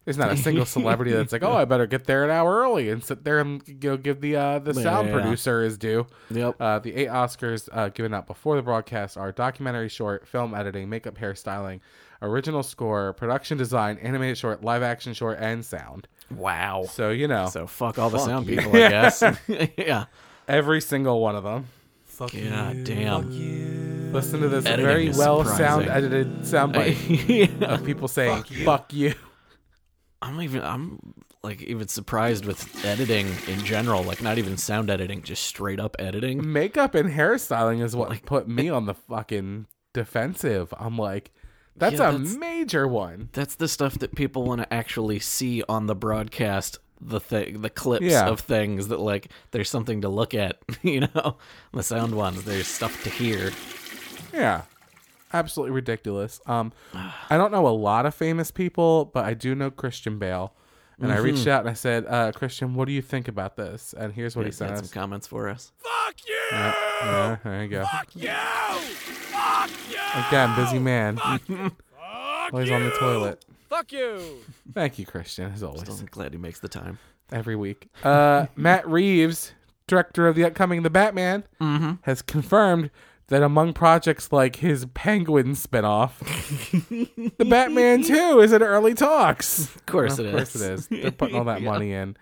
There's 0.04 0.18
not 0.18 0.32
a 0.32 0.37
single 0.37 0.64
celebrity 0.66 1.12
that's 1.12 1.32
like, 1.32 1.44
oh, 1.44 1.52
I 1.52 1.64
better 1.64 1.87
get 1.87 2.06
there 2.06 2.25
an 2.25 2.30
hour 2.30 2.56
early 2.62 2.90
and 2.90 3.04
sit 3.04 3.23
there 3.23 3.38
and 3.38 3.62
you 3.68 3.90
know, 3.90 3.97
give 3.97 4.21
the 4.21 4.35
uh, 4.35 4.59
the 4.59 4.75
sound 4.75 5.06
Yeah. 5.06 5.14
producer 5.14 5.62
his 5.62 5.78
due. 5.78 6.09
Yep. 6.28 6.56
Uh, 6.59 6.80
the 6.80 6.92
eight 6.97 7.09
Oscars 7.09 7.68
uh, 7.71 7.88
given 7.90 8.12
out 8.12 8.26
before 8.26 8.56
the 8.56 8.62
broadcast 8.62 9.16
are 9.16 9.30
documentary 9.30 9.88
short, 9.88 10.26
film 10.26 10.56
editing, 10.56 10.88
makeup, 10.88 11.16
hairstyling, 11.18 11.78
original 12.21 12.64
score, 12.64 13.12
production 13.12 13.56
design, 13.56 13.97
animated 13.99 14.37
short, 14.38 14.64
live 14.64 14.82
action 14.82 15.14
short, 15.14 15.38
and 15.40 15.64
sound. 15.64 16.09
Wow. 16.32 16.82
So 16.90 17.11
you 17.11 17.28
know 17.28 17.47
So 17.49 17.68
fuck 17.68 17.97
all 18.00 18.11
the 18.11 18.18
sound 18.18 18.49
people, 18.49 18.71
I 18.75 18.88
guess. 18.88 19.23
yeah. 19.78 20.06
Every 20.49 20.80
single 20.80 21.20
one 21.20 21.37
of 21.37 21.44
them. 21.44 21.66
Fuck 22.04 22.34
Yeah. 22.34 22.72
Damn. 22.82 24.12
Listen 24.12 24.40
to 24.42 24.49
this 24.49 24.66
Editing 24.66 24.84
very 24.87 25.11
well 25.11 25.44
sound 25.44 25.88
edited 25.88 26.40
soundbite 26.40 27.28
yeah. 27.61 27.66
of 27.75 27.84
people 27.84 28.08
saying 28.08 28.42
"fuck 28.64 28.92
you." 28.92 29.14
I'm 30.20 30.40
even. 30.42 30.62
I'm 30.62 31.14
like 31.42 31.62
even 31.62 31.88
surprised 31.88 32.44
with 32.44 32.84
editing 32.84 33.26
in 33.49 33.58
general. 33.64 34.02
Like 34.04 34.22
not 34.22 34.38
even 34.38 34.56
sound 34.58 34.90
editing, 34.90 35.22
just 35.22 35.42
straight 35.44 35.80
up 35.80 35.96
editing. 35.99 36.52
Makeup 36.52 36.94
and 36.94 37.11
hairstyling 37.11 37.82
is 37.82 37.96
what 37.96 38.22
put 38.26 38.46
me 38.46 38.68
on 38.68 38.84
the 38.87 38.94
fucking 38.94 39.66
defensive. 39.94 40.72
I'm 40.78 40.96
like, 40.99 41.32
that's 41.75 41.99
Yeah, 41.99 42.11
a 42.11 42.12
that's- 42.12 42.37
major 42.37 42.87
one. 42.87 43.30
That's 43.32 43.54
the 43.56 43.66
stuff 43.66 43.99
that 44.00 44.14
people 44.14 44.44
want 44.44 44.61
to 44.61 44.72
actually 44.72 45.18
see 45.18 45.62
on 45.68 45.87
the 45.87 45.94
broadcast. 45.96 46.78
The 47.04 47.18
thing, 47.21 47.62
the 47.62 47.71
clips 47.71 48.04
Yeah. 48.04 48.28
of 48.28 48.40
things 48.40 48.88
that 48.88 49.00
like 49.00 49.28
there's 49.50 49.68
something 49.68 50.02
to 50.02 50.09
look 50.09 50.35
at. 50.35 50.59
You 50.82 51.00
know, 51.14 51.37
the 51.73 51.82
sound 51.82 52.14
ones. 52.14 52.44
There's 52.44 52.66
stuff 52.68 53.02
to 53.04 53.11
hear. 53.11 53.50
Yeah. 54.32 54.62
Absolutely 55.32 55.73
ridiculous. 55.75 56.40
Um 56.47 56.73
I 56.94 57.37
don't 57.37 57.50
know 57.52 57.66
a 57.66 57.71
lot 57.76 58.06
of 58.06 58.14
famous 58.14 58.50
people, 58.50 59.06
but 59.06 59.25
I 59.25 59.35
do 59.35 59.54
know 59.54 59.71
Christian 59.71 60.18
Bale. 60.18 60.52
And 61.00 61.11
I 61.11 61.16
Mm-hmm. 61.16 61.25
reached 61.25 61.47
out 61.49 61.61
and 61.62 61.71
I 61.71 61.73
said, 61.73 62.04
uh, 62.06 62.30
Christian, 62.30 62.75
what 62.75 62.87
do 62.87 62.92
you 62.92 63.02
think 63.02 63.26
about 63.26 63.56
this? 63.56 63.92
And 63.99 64.12
here's 64.12 64.37
what 64.37 64.42
he 64.44 64.49
He's 64.50 64.56
sent 64.59 64.78
some 64.78 64.88
comments 64.88 65.26
for 65.26 65.49
us. 65.49 65.73
Yeah, 66.52 66.75
yeah, 67.02 67.37
there 67.42 67.62
you 67.64 67.68
go. 67.68 67.85
Fuck 67.87 68.14
you! 68.14 68.28
Fuck 68.28 69.71
you! 69.90 69.99
Again, 70.28 70.54
busy 70.54 70.78
man. 70.78 71.18
Always 72.52 72.71
on 72.71 72.85
the 72.85 72.90
toilet. 73.00 73.44
Fuck 73.72 73.90
you! 73.92 74.20
Thank 74.74 74.98
you, 74.98 75.06
Christian, 75.06 75.50
as 75.50 75.62
always. 75.62 75.80
Still 75.82 75.96
glad 76.10 76.32
he 76.32 76.38
makes 76.38 76.60
the 76.60 76.68
time. 76.68 76.98
Every 77.32 77.56
week. 77.56 77.88
Uh, 78.04 78.46
Matt 78.56 78.86
Reeves, 78.86 79.52
director 79.86 80.28
of 80.28 80.36
the 80.36 80.44
upcoming 80.44 80.82
The 80.82 80.90
Batman, 80.90 81.44
Mm-hmm. 81.58 81.92
has 82.02 82.20
confirmed 82.20 82.90
that 83.28 83.42
among 83.42 83.72
projects 83.72 84.30
like 84.30 84.56
his 84.56 84.84
Penguin 84.92 85.52
spinoff, 85.54 86.18
The 87.38 87.44
Batman 87.46 88.02
2 88.02 88.40
is 88.40 88.52
in 88.52 88.62
early 88.62 88.92
talks. 88.92 89.74
Of 89.74 89.86
course 89.86 90.18
it 90.18 90.26
Of 90.26 90.34
is. 90.34 90.52
course 90.52 90.54
it 90.56 90.70
is. 90.72 90.86
They're 90.88 91.10
putting 91.10 91.36
all 91.36 91.44
that 91.44 91.62
Yeah. 91.62 91.70
money 91.70 91.92
in. 91.94 92.14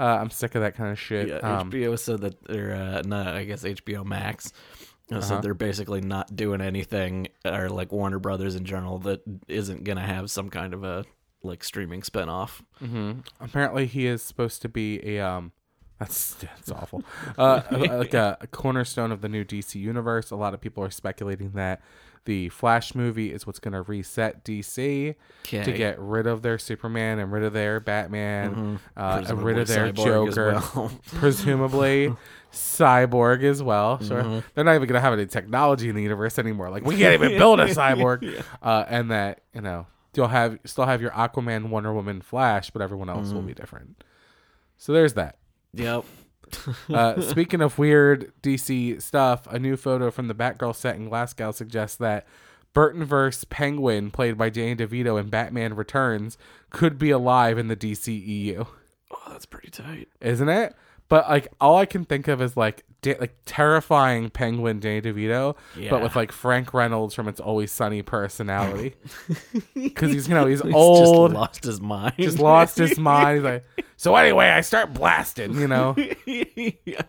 Uh, 0.00 0.04
I'm 0.20 0.30
sick 0.30 0.56
of 0.56 0.62
that 0.62 0.74
kind 0.74 0.90
of 0.90 0.98
shit. 0.98 1.28
Yeah, 1.28 1.36
um, 1.36 1.70
HBO 1.70 1.96
said 1.96 2.22
that 2.22 2.42
they're 2.46 2.74
uh, 2.74 3.02
not. 3.04 3.28
I 3.36 3.44
guess 3.44 3.62
HBO 3.62 4.04
Max 4.04 4.52
Uh-huh. 5.10 5.20
said 5.20 5.42
they're 5.42 5.54
basically 5.54 6.00
not 6.00 6.36
doing 6.36 6.60
anything, 6.60 7.28
or 7.44 7.68
like 7.68 7.92
Warner 7.92 8.18
Brothers 8.18 8.54
in 8.54 8.64
general, 8.64 8.98
that 9.00 9.22
isn't 9.48 9.84
gonna 9.84 10.06
have 10.06 10.30
some 10.30 10.50
kind 10.50 10.74
of 10.74 10.84
a 10.84 11.04
like 11.42 11.64
streaming 11.64 12.02
spinoff. 12.02 12.60
apparently, 13.40 13.86
he 13.86 14.06
is 14.06 14.22
supposed 14.22 14.62
to 14.62 14.68
be 14.68 15.00
a 15.16 15.20
um. 15.24 15.52
That's 15.98 16.34
that's 16.34 16.70
awful. 16.70 17.02
Uh, 17.36 17.62
like 17.72 18.14
a, 18.14 18.36
a 18.40 18.46
cornerstone 18.46 19.10
of 19.10 19.20
the 19.20 19.28
new 19.28 19.44
DC 19.44 19.74
universe. 19.74 20.30
A 20.30 20.36
lot 20.36 20.54
of 20.54 20.60
people 20.60 20.84
are 20.84 20.90
speculating 20.90 21.52
that 21.52 21.80
the 22.24 22.50
Flash 22.50 22.94
movie 22.94 23.32
is 23.32 23.46
what's 23.46 23.58
going 23.58 23.72
to 23.72 23.82
reset 23.82 24.44
DC 24.44 25.14
to 25.64 25.72
get 25.72 25.98
rid 25.98 26.26
of 26.26 26.42
their 26.42 26.58
Superman 26.58 27.18
and 27.18 27.32
rid 27.32 27.42
of 27.42 27.52
their 27.52 27.80
Batman, 27.80 28.78
uh, 28.96 29.24
and 29.26 29.42
rid 29.42 29.58
of 29.58 29.66
their 29.66 29.92
Cyborg 29.92 30.04
Joker, 30.34 30.52
well. 30.74 30.92
presumably 31.14 32.14
Cyborg 32.52 33.42
as 33.44 33.62
well. 33.62 34.02
Sure, 34.02 34.22
Mm-hmm. 34.22 34.38
they're 34.54 34.64
not 34.64 34.74
even 34.74 34.88
going 34.88 34.94
to 34.98 35.00
have 35.00 35.12
any 35.12 35.26
technology 35.26 35.88
in 35.88 35.94
the 35.96 36.02
universe 36.02 36.38
anymore. 36.38 36.70
Like 36.70 36.84
we 36.84 36.96
can't 36.96 37.14
even 37.22 37.38
build 37.38 37.60
a 37.60 37.66
cyborg, 37.66 38.42
uh, 38.62 38.84
and 38.88 39.10
that 39.10 39.40
you 39.54 39.60
know 39.60 39.86
you'll 40.14 40.28
have 40.28 40.58
still 40.64 40.86
have 40.86 41.00
your 41.02 41.10
Aquaman, 41.12 41.68
Wonder 41.68 41.92
Woman, 41.92 42.20
Flash, 42.20 42.70
but 42.70 42.82
everyone 42.82 43.08
else 43.08 43.26
Mm-hmm. 43.28 43.34
will 43.36 43.42
be 43.42 43.54
different. 43.54 44.02
So 44.76 44.92
there's 44.92 45.14
that. 45.14 45.36
Yep. 45.74 46.04
Uh, 46.88 47.20
speaking 47.20 47.60
of 47.60 47.78
weird 47.78 48.32
DC 48.42 49.02
stuff, 49.02 49.46
a 49.48 49.58
new 49.58 49.76
photo 49.76 50.10
from 50.10 50.28
the 50.28 50.34
Batgirl 50.34 50.74
set 50.74 50.96
in 50.96 51.10
Glasgow 51.10 51.52
suggests 51.52 51.98
that 51.98 52.26
Burtonverse 52.74 53.46
Penguin, 53.50 54.10
played 54.10 54.38
by 54.38 54.48
Danny 54.48 54.74
DeVito 54.74 55.20
in 55.20 55.28
Batman 55.28 55.74
Returns, 55.74 56.38
could 56.70 56.98
be 56.98 57.10
alive 57.10 57.58
in 57.58 57.68
the 57.68 57.76
DCEU, 57.76 58.66
Oh, 59.10 59.22
that's 59.28 59.44
pretty 59.44 59.68
tight. 59.68 60.08
isn't 60.22 60.48
it? 60.48 60.74
But 61.08 61.28
like, 61.28 61.48
all 61.60 61.76
I 61.76 61.86
can 61.86 62.04
think 62.04 62.28
of 62.28 62.42
is 62.42 62.56
like, 62.56 62.84
da- 63.00 63.16
like 63.18 63.34
terrifying 63.46 64.28
Penguin 64.28 64.78
Danny 64.80 65.00
DeVito, 65.00 65.56
but 65.88 66.02
with 66.02 66.14
like 66.16 66.32
Frank 66.32 66.74
Reynolds 66.74 67.14
from 67.14 67.28
It's 67.28 67.40
Always 67.40 67.72
Sunny 67.72 68.02
personality, 68.02 68.94
because 69.74 70.12
he's 70.12 70.28
you 70.28 70.34
know 70.34 70.46
he's, 70.46 70.60
He's 70.64 70.74
old, 70.74 71.30
just 71.30 71.34
lost 71.34 71.64
his 71.64 71.80
mind. 71.80 72.14
just 72.18 72.38
lost 72.38 72.76
his 72.76 72.98
mind. 72.98 73.36
He's 73.38 73.44
like, 73.44 73.64
so 73.96 74.16
anyway, 74.16 74.48
I 74.48 74.60
start 74.60 74.92
blasting, 74.92 75.54
you 75.58 75.66
know. 75.68 75.96
yeah. 76.26 77.02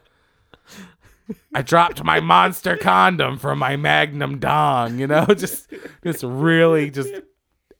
I 1.54 1.62
dropped 1.62 2.04
my 2.04 2.20
monster 2.22 2.78
condom 2.78 3.38
from 3.38 3.60
my 3.60 3.76
Magnum 3.76 4.40
dong, 4.40 4.98
you 4.98 5.08
know, 5.08 5.26
just 5.26 5.72
just 6.04 6.24
really 6.24 6.90
just 6.90 7.12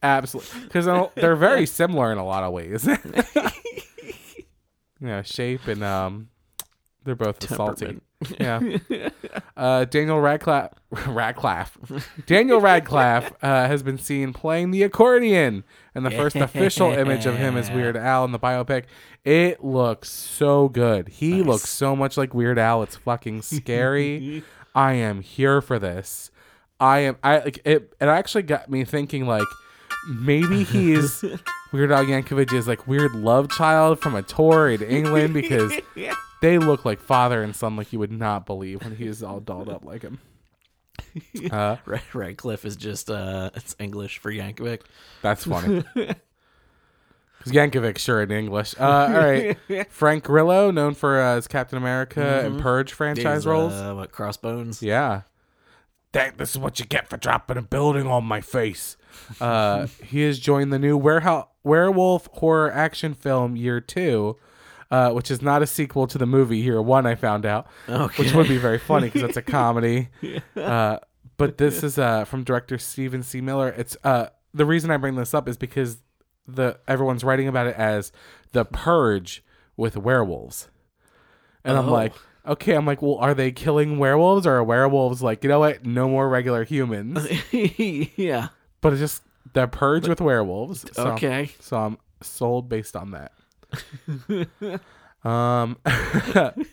absolutely 0.04 0.62
because 0.64 0.86
they're 1.16 1.36
very 1.36 1.66
similar 1.66 2.12
in 2.12 2.18
a 2.18 2.26
lot 2.26 2.44
of 2.44 2.52
ways. 2.52 2.88
You 5.00 5.08
know, 5.08 5.22
shape 5.22 5.68
and 5.68 5.84
um, 5.84 6.30
they're 7.04 7.16
both 7.16 7.48
salty. 7.48 8.00
Yeah. 8.40 8.78
Uh, 9.56 9.84
Daniel 9.84 10.22
Radcliffe, 10.22 10.72
Radcliffe, 10.90 11.78
Daniel 12.26 12.62
Radcliffe 12.62 13.34
uh, 13.44 13.68
has 13.68 13.84
been 13.84 13.98
seen 13.98 14.32
playing 14.32 14.72
the 14.72 14.84
accordion, 14.84 15.66
and 15.94 16.06
the 16.06 16.12
first 16.12 16.38
official 16.38 16.92
image 16.94 17.26
of 17.26 17.36
him 17.36 17.58
is 17.58 17.70
Weird 17.72 17.98
Al 17.98 18.24
in 18.24 18.32
the 18.32 18.40
biopic. 18.40 18.86
It 19.26 19.62
looks 19.62 20.10
so 20.10 20.70
good. 20.70 21.10
He 21.10 21.44
looks 21.44 21.70
so 21.70 21.94
much 21.94 22.16
like 22.16 22.34
Weird 22.34 22.58
Al. 22.58 22.84
It's 22.84 22.96
fucking 22.96 23.42
scary. 23.42 24.44
I 24.74 24.94
am 24.94 25.20
here 25.20 25.62
for 25.62 25.78
this. 25.78 26.32
I 26.80 27.00
am. 27.00 27.18
I 27.22 27.40
like 27.40 27.60
it. 27.66 27.94
It 28.00 28.06
actually 28.06 28.44
got 28.44 28.70
me 28.70 28.86
thinking. 28.86 29.26
Like 29.28 29.48
maybe 30.08 30.64
he's 30.64 31.26
Weird 31.72 31.92
Al 31.92 32.06
Yankovic 32.06 32.52
is 32.52 32.68
like 32.68 32.88
weird 32.88 33.14
love 33.14 33.50
child 33.50 34.00
from 34.00 34.16
a 34.16 34.24
tour 34.24 34.70
in 34.70 34.82
England 34.82 35.34
because 35.34 35.72
they 36.42 36.58
look 36.58 36.84
like 36.84 37.00
father 37.00 37.44
and 37.44 37.56
son 37.56 37.76
like 37.76 37.94
you 37.94 38.00
would 38.00 38.12
not 38.12 38.46
believe 38.46 38.82
when 38.84 38.96
he 38.96 39.06
is 39.06 39.22
all 39.22 39.40
dolled 39.40 39.70
up 39.70 39.86
like 39.86 40.02
him. 40.02 40.20
Uh, 41.50 41.78
Red, 41.86 42.02
Radcliffe 42.14 42.66
is 42.66 42.76
just 42.76 43.10
uh, 43.10 43.50
it's 43.56 43.74
English 43.80 44.18
for 44.18 44.32
Yankovic. 44.32 44.82
that's 45.22 45.46
funny. 45.46 45.84
Because 47.40 47.54
Yankovic 47.54 47.98
sure 47.98 48.22
in 48.22 48.32
English. 48.32 48.76
Uh, 48.78 48.84
all 48.84 49.14
right, 49.14 49.58
Frank 49.90 50.26
Grillo, 50.26 50.72
known 50.72 50.94
for 50.94 51.22
uh, 51.22 51.38
his 51.38 51.48
Captain 51.48 51.78
America 51.78 52.42
and 52.46 52.60
Purge 52.60 52.92
franchise 52.92 53.44
He's, 53.44 53.48
roles. 53.48 53.72
Uh, 53.72 53.94
what 53.96 54.12
Crossbones? 54.12 54.84
Yeah. 54.84 55.22
That, 56.12 56.38
this 56.38 56.52
is 56.52 56.58
what 56.58 56.80
you 56.80 56.86
get 56.86 57.08
for 57.08 57.16
dropping 57.16 57.56
a 57.58 57.62
building 57.62 58.08
on 58.08 58.26
my 58.26 58.42
face. 58.42 58.98
Uh, 59.40 59.88
he 60.04 60.24
has 60.24 60.38
joined 60.38 60.74
the 60.74 60.80
new 60.80 60.98
warehouse, 60.98 61.48
werewolf 61.70 62.28
horror 62.34 62.72
action 62.72 63.14
film 63.14 63.56
Year 63.56 63.80
Two, 63.80 64.38
uh, 64.92 65.12
which 65.12 65.30
is 65.32 65.42
not 65.42 65.62
a 65.62 65.68
sequel 65.68 66.08
to 66.08 66.18
the 66.18 66.26
movie 66.26 66.58
Year 66.58 66.82
One. 66.82 67.06
I 67.06 67.16
found 67.16 67.46
out, 67.46 67.68
which 68.18 68.34
would 68.34 68.48
be 68.48 68.58
very 68.58 68.80
funny 68.80 69.08
because 69.08 69.24
it's 69.24 69.38
a 69.38 69.42
comedy. 69.42 70.10
Uh, 70.56 71.00
but 71.38 71.58
this 71.58 71.84
is 71.84 71.98
uh, 71.98 72.26
from 72.26 72.44
director 72.44 72.78
Steven 72.78 73.24
C. 73.24 73.40
Miller. 73.40 73.70
It's 73.78 73.96
uh, 74.04 74.28
the 74.54 74.66
reason 74.66 74.92
I 74.92 74.98
bring 74.98 75.16
this 75.16 75.34
up 75.34 75.48
is 75.48 75.56
because 75.56 75.98
the 76.46 76.78
everyone's 76.88 77.24
writing 77.24 77.48
about 77.48 77.68
it 77.68 77.76
as 77.78 78.12
the 78.52 78.66
Purge 78.66 79.42
with 79.78 79.96
werewolves. 79.96 80.68
And 81.64 81.78
I'm 81.78 81.88
Oh. 81.88 81.94
like, 81.94 82.14
okay, 82.46 82.74
I'm 82.76 82.86
like, 82.86 83.02
well, 83.02 83.16
are 83.20 83.34
they 83.34 83.52
killing 83.54 84.00
werewolves 84.00 84.46
or 84.46 84.56
are 84.56 84.64
werewolves 84.64 85.22
like, 85.22 85.44
you 85.44 85.50
know 85.50 85.60
what? 85.60 85.86
No 85.86 86.10
more 86.10 86.28
regular 86.28 86.66
humans. 86.66 87.26
yeah. 87.54 88.50
but 88.82 88.92
it's 88.94 89.00
just 89.00 89.24
the 89.54 89.68
purge 89.68 90.08
with 90.08 90.22
werewolves. 90.22 90.86
So, 90.94 91.12
Okay. 91.14 91.52
So 91.60 91.78
I'm 91.78 91.98
sold 92.22 92.70
based 92.70 92.96
on 92.96 93.12
that. 93.12 93.32
um 95.24 95.78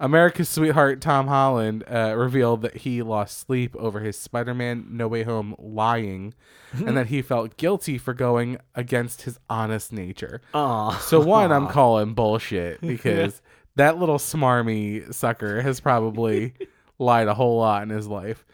America's 0.00 0.48
sweetheart 0.48 1.00
Tom 1.00 1.26
Holland 1.26 1.82
uh, 1.90 2.14
revealed 2.16 2.62
that 2.62 2.78
he 2.78 3.02
lost 3.02 3.38
sleep 3.38 3.74
over 3.76 3.98
his 4.00 4.16
Spider-Man 4.16 4.86
No 4.90 5.08
Way 5.08 5.24
Home 5.24 5.56
lying, 5.58 6.34
and 6.72 6.96
that 6.96 7.06
he 7.08 7.20
felt 7.20 7.56
guilty 7.56 7.98
for 7.98 8.14
going 8.14 8.58
against 8.76 9.22
his 9.22 9.40
honest 9.50 9.92
nature. 9.92 10.40
Aw. 10.54 10.96
So 10.98 11.20
one, 11.20 11.50
I'm 11.50 11.66
calling 11.66 12.14
bullshit 12.14 12.80
because 12.80 13.42
that 13.74 13.98
little 13.98 14.18
smarmy 14.18 15.12
sucker 15.12 15.62
has 15.62 15.80
probably 15.80 16.54
lied 17.00 17.26
a 17.26 17.34
whole 17.34 17.58
lot 17.58 17.82
in 17.82 17.88
his 17.90 18.06
life. 18.06 18.44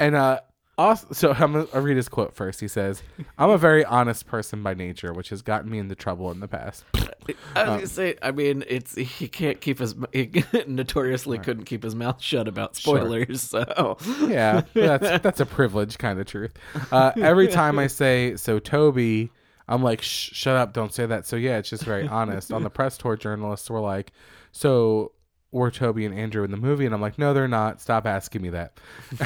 And 0.00 0.14
uh 0.14 0.40
also, 0.78 1.06
so 1.12 1.30
I'm 1.32 1.52
gonna 1.52 1.66
I'll 1.72 1.80
read 1.80 1.96
his 1.96 2.08
quote 2.08 2.34
first. 2.34 2.60
He 2.60 2.68
says, 2.68 3.02
"I'm 3.38 3.50
a 3.50 3.58
very 3.58 3.84
honest 3.84 4.26
person 4.26 4.62
by 4.62 4.74
nature, 4.74 5.12
which 5.12 5.30
has 5.30 5.40
gotten 5.42 5.70
me 5.70 5.78
into 5.78 5.94
trouble 5.94 6.30
in 6.30 6.40
the 6.40 6.48
past." 6.48 6.84
I 6.94 7.62
was 7.62 7.66
gonna 7.66 7.86
say, 7.86 8.16
I 8.22 8.30
mean, 8.30 8.62
it's 8.68 8.94
he 8.94 9.28
can't 9.28 9.60
keep 9.60 9.78
his 9.78 9.94
he 10.12 10.44
notoriously 10.66 11.38
couldn't 11.38 11.64
keep 11.64 11.82
his 11.82 11.94
mouth 11.94 12.20
shut 12.20 12.46
about 12.46 12.76
spoilers. 12.76 13.40
So 13.42 13.96
yeah, 14.28 14.62
that's 14.74 15.22
that's 15.22 15.40
a 15.40 15.46
privilege 15.46 15.96
kind 15.98 16.20
of 16.20 16.26
truth. 16.26 16.52
Uh, 16.92 17.12
every 17.16 17.48
time 17.48 17.78
I 17.78 17.86
say 17.86 18.36
so, 18.36 18.58
Tobey, 18.58 19.30
I'm 19.68 19.82
like, 19.82 20.02
Shh, 20.02 20.30
shut 20.34 20.56
up, 20.56 20.72
don't 20.72 20.92
say 20.92 21.06
that. 21.06 21.26
So 21.26 21.36
yeah, 21.36 21.58
it's 21.58 21.70
just 21.70 21.84
very 21.84 22.06
honest. 22.06 22.52
On 22.52 22.62
the 22.62 22.70
press 22.70 22.98
tour, 22.98 23.16
journalists 23.16 23.70
were 23.70 23.80
like, 23.80 24.12
so 24.52 25.12
were 25.52 25.70
Tobey 25.70 26.04
and 26.04 26.14
Andrew 26.14 26.44
in 26.44 26.50
the 26.50 26.56
movie? 26.56 26.84
And 26.86 26.94
I'm 26.94 27.00
like, 27.00 27.18
no, 27.18 27.32
they're 27.32 27.48
not. 27.48 27.80
Stop 27.80 28.06
asking 28.06 28.42
me 28.42 28.50
that. 28.50 28.78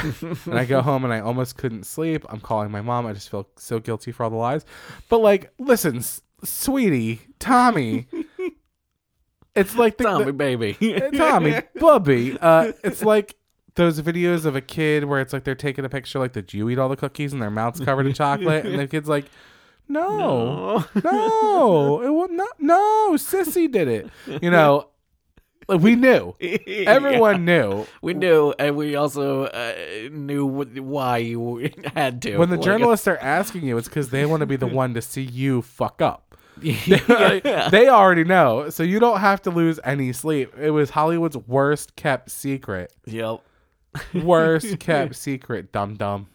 and 0.45 0.57
I 0.59 0.65
go 0.65 0.81
home 0.81 1.03
and 1.03 1.13
I 1.13 1.19
almost 1.19 1.57
couldn't 1.57 1.85
sleep. 1.85 2.25
I'm 2.29 2.39
calling 2.39 2.71
my 2.71 2.81
mom. 2.81 3.05
I 3.05 3.13
just 3.13 3.29
feel 3.29 3.47
so 3.57 3.79
guilty 3.79 4.11
for 4.11 4.23
all 4.23 4.29
the 4.29 4.35
lies. 4.35 4.65
But 5.09 5.19
like, 5.19 5.51
listen, 5.59 5.97
s- 5.97 6.21
sweetie, 6.43 7.21
Tommy. 7.39 8.07
It's 9.53 9.75
like 9.75 9.97
the, 9.97 10.05
Tommy 10.05 10.25
the- 10.25 10.33
baby, 10.33 10.77
Tommy, 11.17 11.59
Bubby. 11.75 12.37
Uh, 12.39 12.71
it's 12.85 13.03
like 13.03 13.35
those 13.75 13.99
videos 14.01 14.45
of 14.45 14.55
a 14.55 14.61
kid 14.61 15.03
where 15.03 15.19
it's 15.19 15.33
like 15.33 15.43
they're 15.43 15.55
taking 15.55 15.83
a 15.83 15.89
picture, 15.89 16.19
like, 16.19 16.31
did 16.31 16.53
you 16.53 16.69
eat 16.69 16.79
all 16.79 16.87
the 16.87 16.95
cookies 16.95 17.33
and 17.33 17.41
their 17.41 17.51
mouths 17.51 17.81
covered 17.81 18.07
in 18.07 18.13
chocolate? 18.13 18.65
And 18.65 18.79
the 18.79 18.87
kid's 18.87 19.09
like, 19.09 19.25
no, 19.89 20.85
no, 21.03 22.01
it 22.01 22.09
was 22.09 22.29
not. 22.31 22.61
No, 22.61 23.09
Sissy 23.15 23.69
did 23.69 23.89
it. 23.89 24.09
You 24.41 24.49
know, 24.51 24.87
we 25.79 25.95
knew. 25.95 26.35
Everyone 26.67 27.45
knew. 27.45 27.85
we 28.01 28.13
knew, 28.13 28.53
and 28.59 28.75
we 28.75 28.95
also 28.95 29.45
uh, 29.45 29.73
knew 30.11 30.47
wh- 30.47 30.77
why 30.83 31.17
you 31.17 31.69
had 31.95 32.21
to. 32.23 32.37
When 32.37 32.49
the 32.49 32.55
Like, 32.57 32.65
journalists 32.65 33.07
are 33.07 33.17
asking 33.17 33.63
you, 33.65 33.77
it's 33.77 33.87
because 33.87 34.09
they 34.09 34.25
want 34.25 34.41
to 34.41 34.45
be 34.45 34.55
the 34.55 34.67
one 34.81 34.93
to 34.95 35.01
see 35.01 35.21
you 35.23 35.61
fuck 35.61 36.01
up. 36.01 36.35
yeah, 36.61 37.69
they 37.69 37.87
already 37.89 38.23
know, 38.23 38.69
so 38.69 38.83
you 38.83 38.99
don't 38.99 39.19
have 39.19 39.41
to 39.43 39.49
lose 39.49 39.79
any 39.83 40.13
sleep. 40.13 40.53
It 40.59 40.71
was 40.71 40.91
Hollywood's 40.91 41.37
worst 41.37 41.95
kept 41.95 42.29
secret. 42.29 42.93
yep. 43.05 43.39
Worst 44.13 44.79
kept 44.79 45.15
secret, 45.15 45.71
dum 45.71 45.95
dum. 45.95 46.27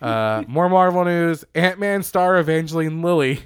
Uh, 0.00 0.44
more 0.46 0.68
Marvel 0.68 1.04
news: 1.04 1.44
Ant 1.54 1.78
Man 1.78 2.02
star 2.02 2.38
Evangeline 2.38 3.02
Lilly 3.02 3.40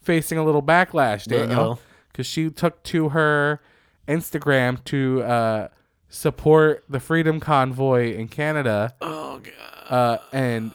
facing 0.00 0.38
a 0.38 0.44
little 0.44 0.62
backlash, 0.62 1.26
Daniel, 1.26 1.78
because 2.10 2.26
she 2.26 2.50
took 2.50 2.82
to 2.84 3.10
her 3.10 3.60
Instagram 4.08 4.82
to 4.84 5.22
uh, 5.22 5.68
support 6.08 6.84
the 6.88 7.00
Freedom 7.00 7.40
Convoy 7.40 8.14
in 8.14 8.28
Canada, 8.28 8.94
Oh 9.00 9.38
god. 9.40 9.92
uh, 9.92 10.18
and 10.32 10.72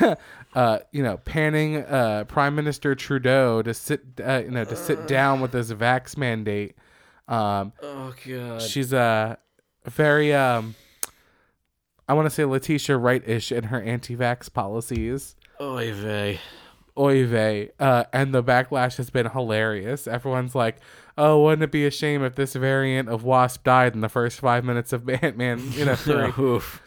uh, 0.54 0.78
you 0.92 1.02
know, 1.02 1.16
panning 1.18 1.78
uh, 1.84 2.24
Prime 2.28 2.54
Minister 2.54 2.94
Trudeau 2.94 3.62
to 3.62 3.74
sit, 3.74 4.00
uh, 4.24 4.42
you 4.44 4.50
know, 4.50 4.64
to 4.64 4.76
sit 4.76 5.06
down 5.06 5.40
with 5.40 5.52
this 5.52 5.70
vax 5.72 6.16
mandate. 6.16 6.76
Um, 7.28 7.72
Oh 7.82 8.14
god. 8.26 8.62
she's 8.62 8.92
a 8.92 9.38
very 9.86 10.32
um 10.34 10.74
I 12.08 12.14
want 12.14 12.24
to 12.24 12.30
say 12.30 12.46
Letitia 12.46 12.96
Wright-ish 12.96 13.52
in 13.52 13.64
her 13.64 13.82
anti-vax 13.82 14.50
policies. 14.50 15.36
Oy 15.60 15.92
vey. 15.92 16.40
Oy 16.96 17.26
vey. 17.26 17.68
Uh, 17.78 18.04
and 18.14 18.32
the 18.34 18.42
backlash 18.42 18.96
has 18.96 19.10
been 19.10 19.28
hilarious. 19.28 20.06
Everyone's 20.06 20.54
like, 20.54 20.76
"Oh, 21.18 21.42
wouldn't 21.44 21.62
it 21.64 21.70
be 21.72 21.84
a 21.84 21.90
shame 21.90 22.22
if 22.24 22.34
this 22.36 22.54
variant 22.54 23.08
of 23.08 23.24
Wasp 23.24 23.64
died 23.64 23.94
in 23.94 24.00
the 24.00 24.08
first 24.08 24.40
five 24.40 24.64
minutes 24.64 24.92
of 24.92 25.08
Ant-Man?" 25.08 25.72
You 25.72 25.84
know, 25.84 25.94
three. 25.96 26.32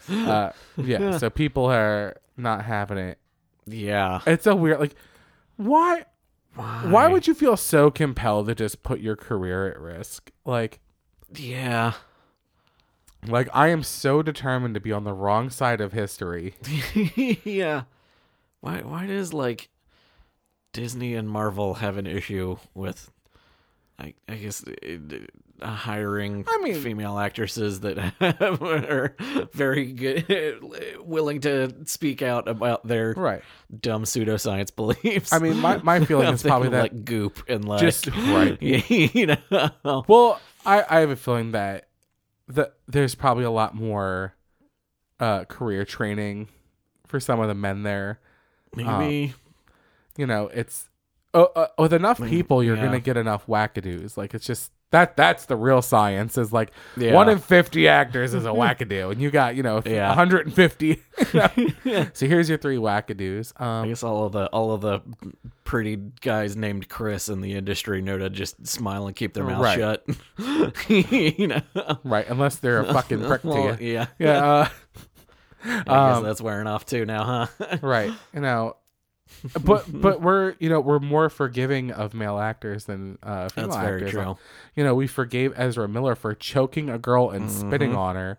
Uh, 0.28 0.52
yeah. 0.76 1.18
So 1.18 1.30
people 1.30 1.66
are 1.66 2.16
not 2.36 2.64
having 2.64 2.98
it. 2.98 3.18
Yeah. 3.66 4.20
It's 4.26 4.46
a 4.46 4.56
weird 4.56 4.80
like, 4.80 4.94
why? 5.56 6.04
Why 6.54 7.08
would 7.08 7.26
you 7.26 7.34
feel 7.34 7.56
so 7.56 7.90
compelled 7.90 8.46
to 8.48 8.54
just 8.54 8.82
put 8.82 9.00
your 9.00 9.16
career 9.16 9.70
at 9.70 9.78
risk? 9.80 10.30
Like, 10.44 10.80
Yeah. 11.34 11.92
like 13.26 13.48
I 13.54 13.68
am 13.68 13.82
so 13.82 14.20
determined 14.22 14.74
to 14.74 14.80
be 14.80 14.92
on 14.92 15.04
the 15.04 15.12
wrong 15.14 15.48
side 15.50 15.80
of 15.80 15.92
history. 15.92 16.54
yeah. 17.44 17.84
Why 18.60 18.80
why 18.82 19.06
does 19.06 19.32
like 19.32 19.68
Disney 20.72 21.14
and 21.14 21.28
Marvel 21.28 21.74
have 21.74 21.96
an 21.96 22.06
issue 22.06 22.56
with 22.74 23.10
I 23.98 24.14
I 24.28 24.34
guess 24.36 24.64
it, 24.66 25.30
uh, 25.60 25.66
hiring 25.68 26.44
I 26.48 26.60
mean- 26.62 26.74
female 26.80 27.18
actresses 27.18 27.80
that 27.80 27.98
are 28.20 29.14
very 29.52 29.92
good 29.92 30.60
willing 31.00 31.40
to 31.42 31.72
speak 31.86 32.22
out 32.22 32.48
about 32.48 32.86
their 32.86 33.14
Right. 33.16 33.42
dumb 33.80 34.04
pseudoscience 34.04 34.74
beliefs. 34.76 35.32
I 35.32 35.38
mean, 35.38 35.58
my, 35.58 35.76
my 35.78 36.04
feeling 36.04 36.32
is 36.34 36.42
probably 36.42 36.70
that. 36.70 36.82
like 36.82 37.04
goop 37.04 37.44
and 37.48 37.64
like 37.64 37.80
Just- 37.80 38.06
right. 38.08 38.60
you 38.60 39.26
know 39.26 39.70
Well, 40.08 40.40
I, 40.66 40.84
I 40.88 41.00
have 41.00 41.10
a 41.10 41.16
feeling 41.16 41.52
that 41.52 41.88
that 42.48 42.74
there's 42.88 43.14
probably 43.14 43.44
a 43.44 43.50
lot 43.50 43.74
more 43.74 44.34
uh, 45.20 45.44
career 45.44 45.84
training 45.84 46.48
for 47.06 47.20
some 47.20 47.38
of 47.40 47.46
the 47.48 47.54
men 47.54 47.82
there. 47.84 48.18
maybe 48.74 49.34
You 50.16 50.26
know, 50.26 50.48
it's 50.48 50.88
uh, 51.34 51.42
uh, 51.56 51.66
with 51.78 51.92
enough 51.92 52.20
people, 52.20 52.62
you're 52.62 52.76
yeah. 52.76 52.84
gonna 52.84 53.00
get 53.00 53.16
enough 53.16 53.46
wackadoos. 53.46 54.16
Like 54.16 54.34
it's 54.34 54.46
just 54.46 54.70
that 54.90 55.16
that's 55.16 55.46
the 55.46 55.56
real 55.56 55.80
science. 55.80 56.36
Is 56.36 56.52
like 56.52 56.70
Yeah. 56.96 57.14
one 57.14 57.28
in 57.30 57.38
fifty 57.38 57.88
actors 57.88 58.34
is 58.34 58.44
a 58.44 58.48
wackadoo, 58.50 59.12
and 59.12 59.20
you 59.20 59.30
got 59.30 59.56
you 59.56 59.62
know 59.62 59.80
Yeah. 59.86 60.08
150. 60.08 61.02
so 62.12 62.26
here's 62.26 62.48
your 62.48 62.58
three 62.58 62.76
wackadoos. 62.76 63.52
I 63.56 63.80
Um, 63.82 63.88
guess 63.88 64.02
all 64.02 64.26
of 64.26 64.32
the 64.32 64.46
all 64.48 64.72
of 64.72 64.82
the 64.82 65.00
pretty 65.64 65.96
guys 66.20 66.56
named 66.56 66.88
Chris 66.90 67.28
in 67.30 67.40
the 67.40 67.54
industry 67.54 68.02
know 68.02 68.18
to 68.18 68.28
just 68.28 68.66
smile 68.66 69.06
and 69.06 69.16
keep 69.16 69.32
their 69.32 69.44
mouth 69.44 69.62
Right. 69.62 69.78
shut. 69.78 70.04
you 70.90 71.46
know, 71.48 71.62
right, 72.04 72.28
unless 72.28 72.56
they're 72.56 72.80
a 72.80 72.92
fucking 72.92 73.24
prick 73.24 73.44
Well, 73.44 73.76
to 73.76 73.82
you. 73.84 73.92
yeah, 73.94 74.06
Yeah. 74.18 74.44
Uh, 74.44 74.68
I 75.64 75.82
guess 75.84 76.16
Um, 76.16 76.24
that's 76.24 76.40
wearing 76.40 76.66
off 76.66 76.84
too 76.84 77.06
now, 77.06 77.46
huh? 77.60 77.78
right 77.82 78.12
you 78.34 78.40
know 78.40 78.76
but 79.64 79.84
but 80.00 80.20
we're 80.20 80.54
you 80.58 80.68
know 80.68 80.80
we're 80.80 80.98
more 80.98 81.28
forgiving 81.28 81.90
of 81.90 82.14
male 82.14 82.38
actors 82.38 82.84
than 82.84 83.18
uh 83.22 83.48
female 83.48 83.70
That's 83.70 83.82
very 83.82 84.04
actors. 84.04 84.10
true. 84.12 84.36
you 84.76 84.84
know 84.84 84.94
we 84.94 85.06
forgave 85.06 85.52
ezra 85.56 85.88
miller 85.88 86.14
for 86.14 86.34
choking 86.34 86.88
a 86.90 86.98
girl 86.98 87.30
and 87.30 87.48
Mm-hmm. 87.48 87.68
spitting 87.68 87.94
on 87.96 88.16
her 88.16 88.38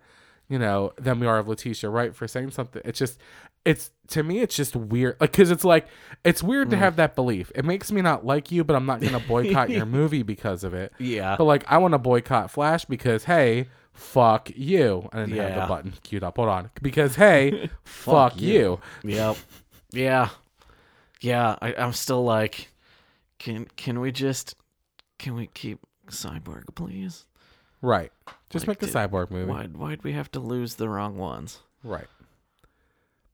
you 0.49 0.60
know 0.60 0.93
than 0.97 1.19
we 1.19 1.27
are 1.27 1.39
of 1.39 1.47
letitia 1.47 1.89
wright 1.89 2.15
for 2.15 2.27
saying 2.27 2.51
something 2.51 2.82
it's 2.86 2.99
just 2.99 3.19
it's 3.65 3.91
to 4.08 4.23
me 4.23 4.39
it's 4.39 4.56
just 4.56 4.75
weird 4.75 5.15
like 5.21 5.32
because 5.32 5.49
it's 5.51 5.63
like 5.63 5.88
it's 6.25 6.43
weird 6.43 6.67
Mm. 6.67 6.71
to 6.71 6.77
have 6.77 6.95
that 6.97 7.15
belief 7.15 7.51
it 7.56 7.63
makes 7.65 7.91
me 7.91 8.01
not 8.01 8.25
like 8.25 8.51
you 8.51 8.63
but 8.63 8.75
i'm 8.75 8.86
not 8.86 8.99
gonna 9.01 9.21
boycott 9.21 9.69
your 9.69 9.86
movie 9.99 10.21
because 10.23 10.63
of 10.63 10.73
it 10.73 10.91
Yeah. 10.99 11.36
but 11.38 11.45
like 11.45 11.63
i 11.71 11.77
want 11.77 11.93
to 11.93 11.97
boycott 11.97 12.51
flash 12.51 12.84
because 12.86 13.23
hey 13.23 13.67
fuck 13.93 14.49
you 14.56 15.08
i 15.13 15.19
didn't 15.19 15.38
have 15.38 15.62
the 15.62 15.67
button 15.67 15.93
queued 16.03 16.23
up 16.23 16.36
hold 16.36 16.49
on 16.49 16.69
because 16.82 17.15
hey 17.15 17.69
fuck, 17.84 18.39
you. 18.41 18.79
Yep. 19.03 19.38
Yeah. 19.91 20.29
Yeah. 21.23 21.55
I, 21.62 21.73
I'm 21.75 21.93
still 21.93 22.23
like, 22.23 22.69
can 23.39 23.67
can 23.75 23.99
we 23.99 24.12
just 24.12 24.55
can 25.19 25.36
we 25.36 25.47
keep 25.47 25.79
Cyborg, 26.07 26.63
please? 26.75 27.25
Right. 27.81 28.12
Just 28.49 28.63
Like, 28.67 28.79
make 28.79 28.79
the 28.79 28.86
did- 28.88 28.95
cyborg 29.12 29.31
movie. 29.31 29.49
Why 29.51 29.65
why'd 29.65 30.03
we 30.03 30.13
have 30.13 30.31
to 30.33 30.39
lose 30.39 30.75
the 30.75 30.88
wrong 30.89 31.17
ones? 31.17 31.59
Right. 31.83 32.07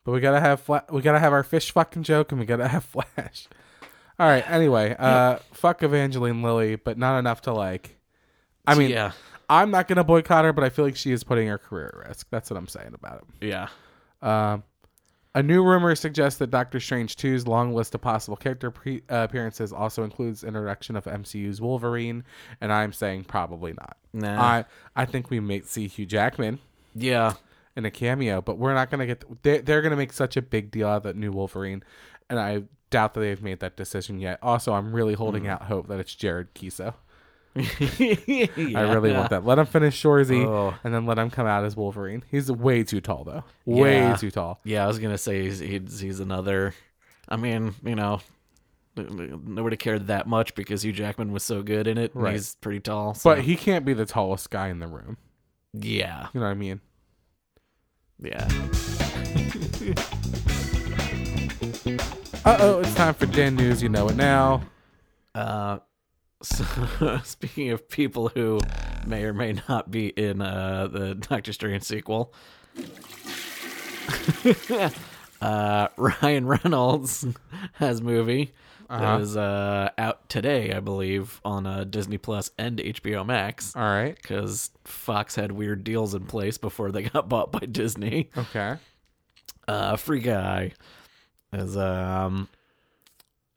But 0.03 0.11
we 0.13 0.19
gotta 0.21 0.39
have 0.39 0.61
fla- 0.61 0.85
we 0.89 1.01
gotta 1.01 1.19
have 1.19 1.33
our 1.33 1.43
fish 1.43 1.71
fucking 1.71 2.03
joke 2.03 2.31
and 2.31 2.39
we 2.39 2.45
gotta 2.45 2.67
have 2.75 2.83
Flash. 2.83 3.47
All 4.19 4.27
right. 4.27 4.49
Anyway, 4.49 4.95
uh, 4.99 5.37
fuck 5.53 5.81
Evangeline 5.83 6.41
Lilly, 6.41 6.75
but 6.75 6.97
not 6.97 7.19
enough 7.19 7.41
to 7.43 7.53
like. 7.53 7.97
I 8.67 8.75
mean, 8.75 8.89
yeah. 8.89 9.11
I'm 9.49 9.71
not 9.71 9.87
gonna 9.87 10.03
boycott 10.03 10.45
her, 10.45 10.53
but 10.53 10.63
I 10.63 10.69
feel 10.69 10.85
like 10.85 10.95
she 10.95 11.11
is 11.11 11.23
putting 11.23 11.47
her 11.47 11.57
career 11.57 12.01
at 12.03 12.09
risk. 12.09 12.27
That's 12.29 12.49
what 12.49 12.57
I'm 12.57 12.67
saying 12.67 12.93
about 12.93 13.23
it. 13.41 13.47
Yeah. 13.47 13.67
Um, 14.21 14.63
a 15.35 15.43
new 15.43 15.63
rumor 15.63 15.93
suggests 15.95 16.39
that 16.39 16.49
Doctor 16.49 16.79
Strange 16.79 17.15
2's 17.15 17.47
long 17.47 17.73
list 17.73 17.93
of 17.95 18.01
possible 18.01 18.35
character 18.35 18.71
pre- 18.71 19.03
uh, 19.09 19.27
appearances 19.29 19.71
also 19.71 20.03
includes 20.03 20.43
introduction 20.43 20.95
of 20.95 21.05
MCU's 21.05 21.61
Wolverine, 21.61 22.23
and 22.61 22.73
I'm 22.73 22.91
saying 22.93 23.25
probably 23.25 23.73
not. 23.73 23.97
Nah. 24.13 24.41
I 24.41 24.65
I 24.95 25.05
think 25.05 25.29
we 25.29 25.39
may 25.39 25.61
see 25.61 25.87
Hugh 25.87 26.05
Jackman 26.07 26.59
Yeah. 26.95 27.33
in 27.75 27.85
a 27.85 27.91
cameo, 27.91 28.41
but 28.41 28.57
we're 28.57 28.73
not 28.73 28.89
gonna 28.89 29.05
get. 29.05 29.23
They're, 29.43 29.61
they're 29.61 29.81
gonna 29.83 29.95
make 29.95 30.13
such 30.13 30.35
a 30.35 30.41
big 30.41 30.71
deal 30.71 30.87
out 30.87 30.97
of 30.97 31.03
that 31.03 31.15
new 31.15 31.31
Wolverine, 31.31 31.83
and 32.29 32.39
I 32.39 32.63
doubt 32.89 33.13
that 33.13 33.19
they've 33.19 33.41
made 33.43 33.59
that 33.59 33.77
decision 33.77 34.19
yet. 34.19 34.39
Also, 34.41 34.73
I'm 34.73 34.93
really 34.93 35.13
holding 35.13 35.43
Mm. 35.43 35.49
out 35.49 35.61
hope 35.63 35.87
that 35.89 35.99
it's 35.99 36.15
Jared 36.15 36.55
Keeso. 36.55 36.95
I 37.55 38.49
really 38.91 39.11
want 39.11 39.31
that. 39.31 39.43
Let 39.45 39.57
him 39.59 39.65
finish 39.65 40.01
Shoresy, 40.01 40.45
Oh. 40.45 40.75
and 40.83 40.93
then 40.93 41.05
let 41.05 41.17
him 41.17 41.29
come 41.29 41.47
out 41.47 41.63
as 41.65 41.75
Wolverine. 41.75 42.23
He's 42.29 42.51
way 42.51 42.83
too 42.83 43.01
tall, 43.01 43.23
though. 43.23 43.43
Way 43.65 43.97
Yeah. 43.97 44.15
too 44.15 44.31
tall. 44.31 44.59
Yeah, 44.63 44.83
I 44.83 44.87
was 44.87 44.99
gonna 44.99 45.17
say 45.17 45.43
he's 45.43 45.59
he's, 45.59 45.99
he's 45.99 46.19
another. 46.19 46.73
I 47.27 47.35
mean, 47.37 47.75
you 47.83 47.95
know, 47.95 48.21
nobody 48.95 49.77
cared 49.77 50.07
that 50.07 50.27
much 50.27 50.55
because 50.55 50.83
Hugh 50.83 50.93
Jackman 50.93 51.31
was 51.31 51.43
so 51.43 51.61
good 51.63 51.87
in 51.87 51.97
it. 51.97 52.11
Right. 52.13 52.33
He's 52.33 52.55
pretty 52.55 52.79
tall. 52.79 53.13
So. 53.13 53.29
But 53.31 53.41
he 53.43 53.55
can't 53.55 53.83
be 53.85 53.93
the 53.93 54.05
tallest 54.05 54.49
guy 54.49 54.67
in 54.69 54.79
the 54.79 54.87
room. 54.87 55.17
yeah, 55.73 56.27
You 56.33 56.39
know 56.39 56.45
what 56.47 56.51
I 56.51 56.55
mean? 56.55 56.81
yeah. 58.21 58.47
Uh 62.45 62.57
oh, 62.59 62.79
it's 62.79 62.93
time 62.95 63.13
for 63.13 63.25
Den 63.25 63.55
News. 63.55 63.81
You 63.83 63.89
know 63.89 64.07
it 64.09 64.15
now. 64.15 64.61
Uh, 65.35 65.79
so 66.41 67.19
speaking 67.23 67.69
of 67.71 67.89
people 67.89 68.29
who 68.29 68.59
may 69.05 69.23
or 69.23 69.33
may 69.33 69.53
not 69.67 69.91
be 69.91 70.07
in 70.07 70.41
uh, 70.41 70.87
the 70.91 71.15
Doctor 71.15 71.53
Strange 71.53 71.83
sequel, 71.83 72.33
uh, 75.41 75.87
Ryan 75.97 76.45
Reynolds 76.47 77.25
has 77.73 78.01
movie 78.01 78.51
Uh-huh. 78.89 78.99
that 79.17 79.21
is 79.21 79.37
uh, 79.37 79.89
out 79.97 80.27
today, 80.29 80.73
I 80.73 80.79
believe, 80.79 81.39
on 81.45 81.65
uh, 81.67 81.83
Disney 81.83 82.17
Plus 82.17 82.49
and 82.57 82.79
HBO 82.79 83.25
Max. 83.25 83.75
All 83.75 83.83
right. 83.83 84.15
Because 84.15 84.71
Fox 84.83 85.35
had 85.35 85.51
weird 85.51 85.83
deals 85.83 86.15
in 86.15 86.25
place 86.25 86.57
before 86.57 86.91
they 86.91 87.03
got 87.03 87.29
bought 87.29 87.51
by 87.51 87.59
Disney. 87.59 88.29
Okay. 88.37 88.75
Uh, 89.67 89.95
Free 89.95 90.21
Guy 90.21 90.73
is 91.53 91.77
um 91.77 92.47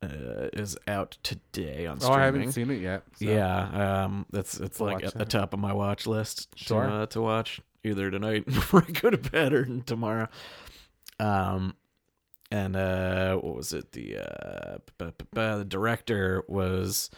uh, 0.02 0.48
is 0.52 0.76
out 0.88 1.16
today 1.22 1.86
on 1.86 2.00
streaming. 2.00 2.18
Oh. 2.18 2.22
I 2.22 2.24
haven't 2.24 2.52
seen 2.52 2.70
it 2.70 2.80
yet. 2.80 3.04
so- 3.14 3.24
Yeah, 3.24 4.04
um, 4.04 4.26
that's 4.30 4.58
it's 4.58 4.80
I'll 4.80 4.88
like 4.88 5.04
at 5.04 5.14
the 5.14 5.24
top 5.24 5.54
of 5.54 5.60
my 5.60 5.72
watch 5.72 6.06
list 6.06 6.48
Sure. 6.56 6.84
to, 6.86 6.92
uh, 6.92 7.06
to 7.06 7.20
watch 7.20 7.60
either 7.84 8.10
tonight 8.10 8.44
before 8.46 8.84
I 8.86 8.90
go 8.92 9.10
to 9.10 9.18
bed 9.18 9.52
or 9.52 9.64
tomorrow. 9.86 10.28
Um, 11.20 11.74
and 12.50 12.76
uh, 12.76 13.36
what 13.36 13.56
was 13.56 13.72
it? 13.72 13.92
The 13.92 14.18
uh, 14.18 14.78
b- 14.98 15.06
b- 15.06 15.24
b- 15.32 15.40
the 15.40 15.64
director 15.66 16.42
was 16.48 17.08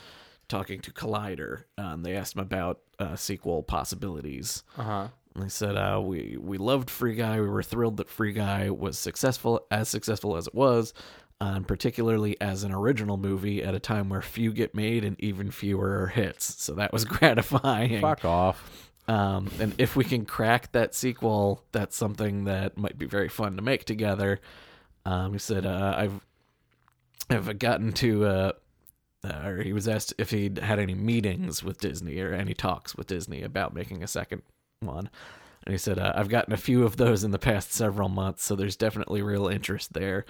talking 0.48 0.80
to 0.80 0.92
Collider. 0.92 1.64
Um, 1.78 2.02
they 2.02 2.14
asked 2.16 2.36
him 2.36 2.42
about 2.42 2.80
uh, 2.98 3.16
sequel 3.16 3.62
possibilities. 3.62 4.62
Uh 4.78 4.82
huh. 4.82 5.08
And 5.34 5.42
they 5.44 5.48
said, 5.48 5.74
uh, 5.76 6.00
we, 6.00 6.36
we 6.40 6.58
loved 6.58 6.88
Free 6.88 7.16
Guy. 7.16 7.40
We 7.40 7.48
were 7.48 7.64
thrilled 7.64 7.96
that 7.96 8.08
Free 8.08 8.32
Guy 8.32 8.70
was 8.70 8.96
successful, 8.96 9.66
as 9.68 9.88
successful 9.88 10.36
as 10.36 10.46
it 10.46 10.54
was, 10.54 10.94
and 11.40 11.66
particularly 11.66 12.40
as 12.40 12.64
an 12.64 12.72
original 12.72 13.16
movie 13.16 13.62
at 13.62 13.74
a 13.74 13.80
time 13.80 14.08
where 14.08 14.22
few 14.22 14.52
get 14.52 14.74
made 14.74 15.04
and 15.04 15.20
even 15.20 15.50
fewer 15.50 16.02
are 16.02 16.06
hits. 16.06 16.62
So 16.62 16.74
that 16.74 16.92
was 16.92 17.04
gratifying. 17.04 18.00
Fuck 18.00 18.24
off. 18.24 18.90
Um, 19.06 19.50
and 19.60 19.74
if 19.78 19.96
we 19.96 20.04
can 20.04 20.24
crack 20.24 20.72
that 20.72 20.94
sequel, 20.94 21.62
that's 21.72 21.96
something 21.96 22.44
that 22.44 22.78
might 22.78 22.98
be 22.98 23.06
very 23.06 23.28
fun 23.28 23.56
to 23.56 23.62
make 23.62 23.84
together. 23.84 24.40
Um, 25.04 25.32
he 25.32 25.38
said, 25.38 25.66
uh, 25.66 25.94
I've 25.96 26.20
I've 27.30 27.58
gotten 27.58 27.92
to, 27.94 28.24
uh, 28.24 28.52
uh, 29.24 29.46
or 29.46 29.62
he 29.62 29.72
was 29.72 29.88
asked 29.88 30.14
if 30.18 30.30
he'd 30.30 30.58
had 30.58 30.78
any 30.78 30.94
meetings 30.94 31.62
with 31.62 31.80
Disney 31.80 32.18
or 32.20 32.32
any 32.34 32.54
talks 32.54 32.94
with 32.94 33.06
Disney 33.06 33.42
about 33.42 33.74
making 33.74 34.02
a 34.02 34.06
second 34.06 34.42
one. 34.80 35.10
And 35.64 35.72
he 35.72 35.78
said, 35.78 35.98
uh, 35.98 36.12
I've 36.14 36.28
gotten 36.28 36.52
a 36.52 36.58
few 36.58 36.84
of 36.84 36.98
those 36.98 37.24
in 37.24 37.30
the 37.30 37.38
past 37.38 37.72
several 37.72 38.10
months, 38.10 38.44
so 38.44 38.54
there's 38.54 38.76
definitely 38.76 39.22
real 39.22 39.48
interest 39.48 39.94
there. 39.94 40.26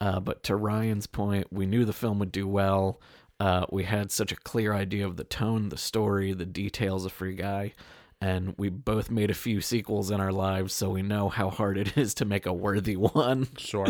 Uh, 0.00 0.20
but 0.20 0.42
to 0.44 0.54
Ryan's 0.56 1.06
point, 1.06 1.48
we 1.50 1.66
knew 1.66 1.84
the 1.84 1.92
film 1.92 2.18
would 2.20 2.32
do 2.32 2.46
well. 2.46 3.00
Uh, 3.40 3.66
we 3.70 3.84
had 3.84 4.10
such 4.10 4.32
a 4.32 4.36
clear 4.36 4.72
idea 4.74 5.06
of 5.06 5.16
the 5.16 5.24
tone, 5.24 5.68
the 5.68 5.76
story, 5.76 6.32
the 6.32 6.46
details 6.46 7.04
of 7.04 7.12
Free 7.12 7.34
Guy, 7.34 7.72
and 8.20 8.54
we 8.58 8.68
both 8.68 9.10
made 9.10 9.30
a 9.30 9.34
few 9.34 9.60
sequels 9.60 10.10
in 10.10 10.20
our 10.20 10.32
lives, 10.32 10.72
so 10.74 10.90
we 10.90 11.02
know 11.02 11.28
how 11.28 11.50
hard 11.50 11.78
it 11.78 11.96
is 11.96 12.14
to 12.14 12.24
make 12.24 12.46
a 12.46 12.52
worthy 12.52 12.96
one. 12.96 13.46
Sure. 13.56 13.86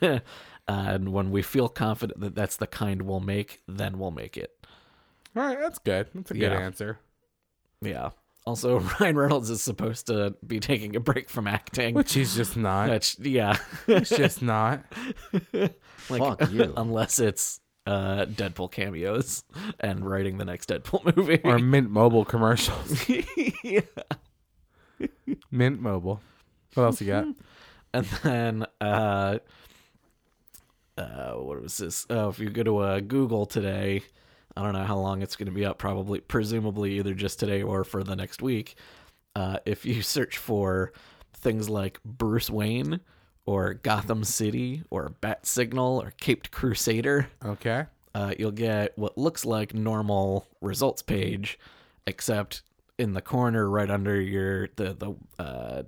and 0.68 1.12
when 1.12 1.30
we 1.30 1.42
feel 1.42 1.68
confident 1.68 2.20
that 2.20 2.34
that's 2.34 2.56
the 2.56 2.66
kind 2.66 3.02
we'll 3.02 3.20
make, 3.20 3.60
then 3.68 3.98
we'll 3.98 4.10
make 4.10 4.36
it. 4.36 4.56
All 5.36 5.42
right. 5.44 5.58
That's 5.60 5.78
good. 5.78 6.08
That's 6.14 6.30
a 6.30 6.34
good 6.34 6.52
Yeah. 6.52 6.58
answer. 6.58 6.98
Yeah. 7.80 8.10
Also, 8.46 8.80
Ryan 9.00 9.16
Reynolds 9.16 9.50
is 9.50 9.62
supposed 9.62 10.06
to 10.08 10.34
be 10.46 10.60
taking 10.60 10.96
a 10.96 11.00
break 11.00 11.30
from 11.30 11.46
acting. 11.46 11.94
Which 11.94 12.12
he's 12.12 12.34
just 12.34 12.56
not. 12.56 12.90
Which, 12.90 13.18
yeah, 13.20 13.56
He's 13.86 14.10
just 14.10 14.42
not. 14.42 14.84
like 15.52 15.72
Fuck 16.08 16.50
you. 16.52 16.72
unless 16.76 17.18
it's 17.18 17.60
uh, 17.86 18.26
Deadpool 18.26 18.70
cameos 18.70 19.44
and 19.80 20.08
writing 20.08 20.38
the 20.38 20.44
next 20.44 20.68
Deadpool 20.68 21.16
movie. 21.16 21.40
Or 21.44 21.58
Mint 21.58 21.90
Mobile 21.90 22.24
commercials. 22.24 23.08
yeah. 23.62 23.80
Mint 25.50 25.80
Mobile. 25.80 26.20
What 26.74 26.84
else 26.84 27.00
you 27.00 27.06
got? 27.06 27.26
And 27.92 28.04
then, 28.22 28.66
uh, 28.80 29.38
uh, 30.98 31.32
what 31.34 31.62
was 31.62 31.76
this? 31.78 32.06
Oh, 32.10 32.28
if 32.28 32.38
you 32.38 32.50
go 32.50 32.62
to 32.62 32.78
uh, 32.78 33.00
Google 33.00 33.46
today, 33.46 34.02
I 34.56 34.62
don't 34.62 34.72
know 34.72 34.84
how 34.84 34.96
long 34.98 35.22
it's 35.22 35.36
going 35.36 35.46
to 35.46 35.52
be 35.52 35.64
up. 35.64 35.78
Probably, 35.78 36.20
presumably, 36.20 36.98
either 36.98 37.14
just 37.14 37.40
today 37.40 37.62
or 37.62 37.84
for 37.84 38.02
the 38.04 38.14
next 38.16 38.40
week. 38.42 38.76
Uh, 39.34 39.58
if 39.66 39.84
you 39.84 40.00
search 40.16 40.38
for 40.38 40.92
things 41.32 41.68
like 41.68 41.98
Bruce 42.04 42.48
Wayne 42.50 43.00
or 43.46 43.74
Gotham 43.74 44.24
City 44.24 44.82
or 44.90 45.10
Bat 45.20 45.46
Signal 45.46 46.00
or 46.02 46.12
Caped 46.18 46.50
Crusader, 46.50 47.28
Okay. 47.44 47.84
uh, 48.14 48.32
you'll 48.38 48.52
get 48.52 48.96
what 48.96 49.18
looks 49.18 49.44
like 49.44 49.74
normal 49.74 50.46
results 50.60 51.02
page, 51.02 51.58
except 52.06 52.62
in 52.96 53.12
the 53.12 53.20
corner 53.20 53.68
right 53.68 53.90
under 53.90 54.20
your 54.20 54.68
the 54.76 54.94
the 54.94 55.42
uh, 55.42 55.82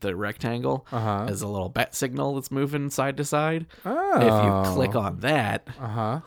the 0.00 0.14
rectangle 0.14 0.86
Uh-huh. 0.92 1.26
is 1.28 1.40
a 1.42 1.48
little 1.48 1.68
bat 1.70 1.94
signal 1.96 2.34
that's 2.36 2.50
moving 2.50 2.90
side 2.90 3.16
to 3.16 3.24
side. 3.24 3.66
Oh. 3.84 4.16
If 4.16 4.68
you 4.68 4.74
click 4.74 4.94
on 4.94 5.20
that, 5.20 5.66
Uh 5.80 5.88
huh. 5.88 6.20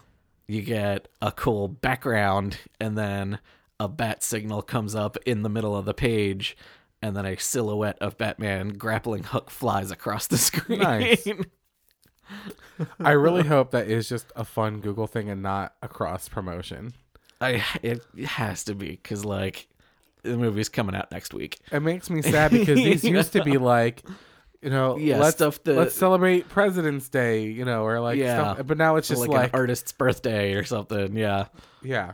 You 0.54 0.62
get 0.62 1.08
a 1.22 1.32
cool 1.32 1.68
background, 1.68 2.58
and 2.80 2.98
then 2.98 3.40
a 3.80 3.88
bat 3.88 4.24
signal 4.24 4.62
comes 4.62 4.96
up 4.96 5.18
in 5.26 5.44
the 5.44 5.50
middle 5.50 5.76
of 5.76 5.86
the 5.86 5.94
page. 5.94 6.56
And 7.02 7.18
then 7.18 7.26
a 7.26 7.36
silhouette 7.36 7.98
of 8.00 8.18
Batman 8.18 8.70
grappling 8.70 9.24
hook 9.24 9.50
flies 9.50 9.92
across 9.92 10.28
the 10.28 10.38
screen. 10.40 10.80
Nice. 10.80 11.28
I 13.00 13.12
really 13.12 13.44
hope 13.44 13.72
that 13.72 13.90
is 13.90 14.08
just 14.08 14.32
a 14.36 14.46
fun 14.46 14.80
Google 14.80 15.08
thing 15.08 15.30
and 15.30 15.42
not 15.42 15.76
a 15.82 15.90
cross 15.90 16.30
promotion. 16.30 16.94
I 17.42 17.64
it 17.82 18.02
has 18.26 18.64
to 18.66 18.76
be 18.76 18.92
because 18.92 19.26
like 19.26 19.68
the 20.22 20.38
movie's 20.38 20.70
coming 20.70 20.96
out 20.96 21.12
next 21.12 21.34
week. 21.34 21.60
It 21.72 21.82
makes 21.82 22.10
me 22.10 22.22
sad 22.22 22.52
because 22.52 22.78
these 22.78 23.04
used 23.04 23.34
to 23.34 23.44
be 23.44 23.58
like, 23.58 24.04
you 24.64 24.70
know, 24.70 24.98
Yeah, 24.98 25.18
let's 25.20 25.36
stuff 25.36 25.62
that- 25.64 25.76
let's 25.76 25.94
celebrate 25.96 26.48
President's 26.50 27.10
Day, 27.10 27.46
you 27.48 27.66
know, 27.66 27.84
or 27.84 28.00
like 28.00 28.18
Yeah. 28.18 28.54
stuff. 28.54 28.68
But 28.68 28.78
now 28.78 28.96
it's 28.96 29.08
just 29.08 29.22
like, 29.22 29.30
like, 29.30 29.54
an 29.54 29.60
artist's 29.60 29.92
birthday 29.92 30.54
or 30.54 30.64
something. 30.64 31.16
Yeah, 31.18 31.46
yeah, 31.82 32.14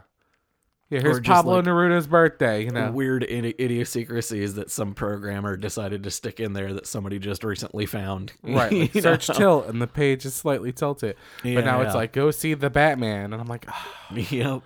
yeah. 0.89 0.99
Here's 1.01 1.19
Pablo 1.19 1.57
like- 1.57 1.65
Neruda's 1.65 2.07
birthday, 2.07 2.63
you 2.65 2.71
know. 2.71 2.91
weird 2.91 3.23
idi- 3.23 3.59
idiosyncrasies 3.59 4.55
that 4.55 4.71
some 4.71 4.93
programmer 4.95 5.55
decided 5.57 6.03
to 6.03 6.11
stick 6.11 6.39
in 6.39 6.53
there 6.53 6.73
that 6.73 6.87
somebody 6.87 7.19
just 7.19 7.43
recently 7.43 7.85
found. 7.85 8.33
Right, 8.43 8.71
like 8.71 8.93
search 9.03 9.29
know? 9.29 9.35
tilt, 9.35 9.67
and 9.67 9.81
the 9.81 9.87
page 9.87 10.25
is 10.25 10.33
slightly 10.33 10.71
tilted. 10.71 11.15
Yeah, 11.43 11.55
but 11.55 11.65
now 11.65 11.81
it's 11.81 11.93
like, 11.95 12.11
go 12.13 12.31
see 12.31 12.55
the 12.55 12.69
Batman, 12.71 13.31
and 13.33 13.41
I'm 13.41 13.47
like, 13.47 13.65
"Ah, 13.69 13.87
Yep. 14.15 14.61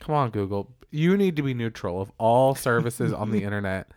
come 0.00 0.14
on, 0.14 0.30
Google, 0.30 0.70
you 0.90 1.16
need 1.16 1.36
to 1.36 1.42
be 1.42 1.52
neutral 1.52 2.00
of 2.00 2.10
all 2.16 2.54
services 2.54 3.12
on 3.12 3.30
the 3.30 3.42
internet, 3.44 3.90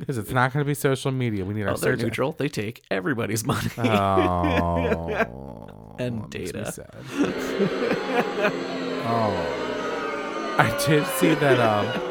because 0.00 0.18
it's 0.18 0.32
not 0.32 0.52
going 0.52 0.64
to 0.64 0.68
be 0.68 0.74
social 0.74 1.12
media. 1.12 1.44
We 1.44 1.54
need 1.54 1.62
our 1.62 1.74
Oh, 1.74 1.76
they're 1.76 1.92
search 1.94 2.02
neutral. 2.02 2.32
They 2.32 2.48
take 2.48 2.82
everybody's 2.90 3.44
money. 3.46 3.70
Oh, 3.78 5.68
And 6.00 6.28
data. 6.30 6.72
oh, 9.06 10.56
I 10.58 10.84
did 10.86 11.06
see 11.06 11.34
that. 11.34 11.60
Um, 11.60 12.06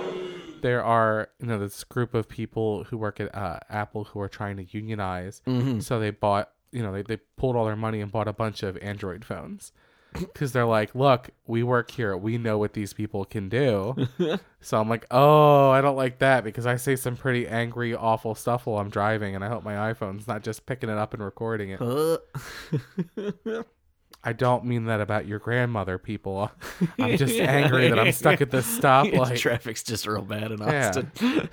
there 0.62 0.84
are 0.84 1.30
you 1.40 1.48
know 1.48 1.60
this 1.60 1.84
group 1.84 2.14
of 2.14 2.28
people 2.30 2.84
who 2.86 2.98
work 2.98 3.20
at 3.20 3.34
uh, 3.34 3.60
Apple 3.70 4.06
who 4.06 4.20
are 4.22 4.30
trying 4.30 4.58
to 4.58 4.66
unionize. 4.70 5.42
Mm-hmm. 5.48 5.80
So 5.80 6.00
they 6.00 6.12
bought 6.12 6.52
you 6.72 6.84
know 6.84 6.92
they 6.92 7.02
they 7.02 7.18
pulled 7.38 7.56
all 7.56 7.66
their 7.66 7.76
money 7.76 8.02
and 8.02 8.12
bought 8.12 8.28
a 8.28 8.34
bunch 8.34 8.64
of 8.64 8.78
Android 8.78 9.26
phones. 9.26 9.72
Because 10.14 10.52
they're 10.52 10.66
like, 10.66 10.96
look, 10.96 11.30
we 11.46 11.62
work 11.64 11.92
here. 11.92 12.18
We 12.18 12.38
know 12.38 12.58
what 12.58 12.74
these 12.74 12.94
people 12.94 13.26
can 13.26 13.48
do. 13.50 13.96
so 14.62 14.80
I'm 14.80 14.90
like, 14.90 15.06
oh, 15.12 15.70
I 15.70 15.82
don't 15.82 15.96
like 15.96 16.20
that 16.20 16.44
because 16.44 16.66
I 16.66 16.78
say 16.78 16.96
some 16.96 17.16
pretty 17.16 17.48
angry, 17.48 17.94
awful 17.94 18.34
stuff 18.36 18.66
while 18.66 18.80
I'm 18.80 18.90
driving, 18.90 19.36
and 19.36 19.44
I 19.44 19.50
hope 19.50 19.64
my 19.64 19.94
iPhone's 19.94 20.28
not 20.28 20.44
just 20.44 20.66
picking 20.66 20.90
it 20.90 20.98
up 20.98 21.14
and 21.14 21.24
recording 21.24 21.70
it. 21.72 21.82
Uh, 21.82 22.18
I 24.24 24.34
don't 24.34 24.66
mean 24.66 24.86
that 24.86 25.00
about 25.00 25.28
your 25.28 25.40
grandmother, 25.40 25.98
people. 25.98 26.52
I'm 27.00 27.16
just 27.16 27.36
angry 27.40 27.88
that 27.90 27.98
I'm 28.00 28.12
stuck 28.12 28.42
at 28.42 28.52
this 28.52 28.66
stoplight. 28.80 29.38
Traffic's 29.38 29.84
just 29.84 30.06
real 30.06 30.24
bad 30.24 30.52
in 30.52 30.58
Yeah. 30.60 30.90
Austin. 30.90 31.50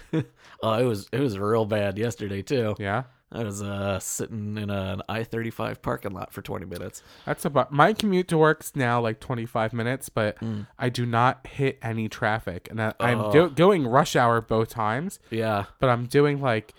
oh, 0.63 0.73
it 0.73 0.85
was 0.85 1.09
it 1.13 1.21
was 1.21 1.39
real 1.39 1.65
bad 1.65 1.97
yesterday 1.97 2.43
too. 2.43 2.75
Yeah. 2.81 3.05
I 3.33 3.43
was 3.43 3.61
uh 3.61 3.99
sitting 3.99 4.57
in 4.57 4.71
an 4.71 5.03
I 5.09 5.25
thirty 5.25 5.51
five 5.51 5.83
parking 5.83 6.13
lot 6.13 6.33
for 6.33 6.43
twenty 6.43 6.65
minutes. 6.65 7.03
That's 7.25 7.45
about 7.45 7.73
my 7.73 7.93
commute 7.93 8.29
to 8.29 8.39
work's 8.39 8.77
now 8.77 9.01
like 9.01 9.19
25 9.21 9.73
minutes, 9.73 10.09
but 10.09 10.39
Mm. 10.41 10.69
I 10.79 10.89
do 10.89 11.05
not 11.05 11.47
hit 11.47 11.79
any 11.83 12.09
traffic, 12.09 12.69
and 12.71 12.81
I, 12.81 12.95
I'm 13.01 13.21
Oh. 13.21 13.33
do- 13.33 13.51
going 13.51 13.87
rush 13.87 14.15
hour 14.15 14.41
both 14.41 14.69
times. 14.69 15.19
Yeah. 15.31 15.65
But 15.81 15.91
I'm 15.91 16.07
doing 16.07 16.41
like 16.41 16.73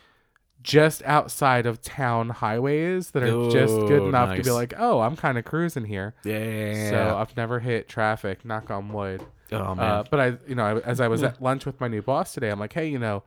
just 0.64 1.02
outside 1.04 1.66
of 1.66 1.82
town 1.82 2.30
highways 2.30 3.12
that 3.12 3.24
are 3.24 3.50
just 3.52 3.76
good 3.76 4.04
enough 4.04 4.36
to 4.36 4.44
be 4.44 4.52
like, 4.52 4.74
oh, 4.78 5.00
I'm 5.02 5.16
kind 5.16 5.38
of 5.38 5.46
cruising 5.46 5.86
here. 5.86 6.14
Yeah. 6.26 6.90
So 6.90 7.18
I've 7.18 7.36
never 7.38 7.60
hit 7.60 7.88
traffic. 7.88 8.44
Knock 8.44 8.70
on 8.72 8.92
wood. 8.92 9.24
oh 9.52 9.76
man. 9.76 9.80
Uh, 9.86 10.04
but 10.10 10.20
I, 10.20 10.38
you 10.48 10.56
know, 10.56 10.66
I, 10.66 10.80
as 10.80 11.00
I 11.00 11.08
was 11.08 11.24
at 11.30 11.42
lunch 11.42 11.66
with 11.66 11.80
my 11.80 11.88
new 11.88 12.02
boss 12.02 12.34
today, 12.34 12.50
I'm 12.50 12.60
like, 12.60 12.74
hey, 12.74 12.88
you 12.88 13.00
know, 13.00 13.24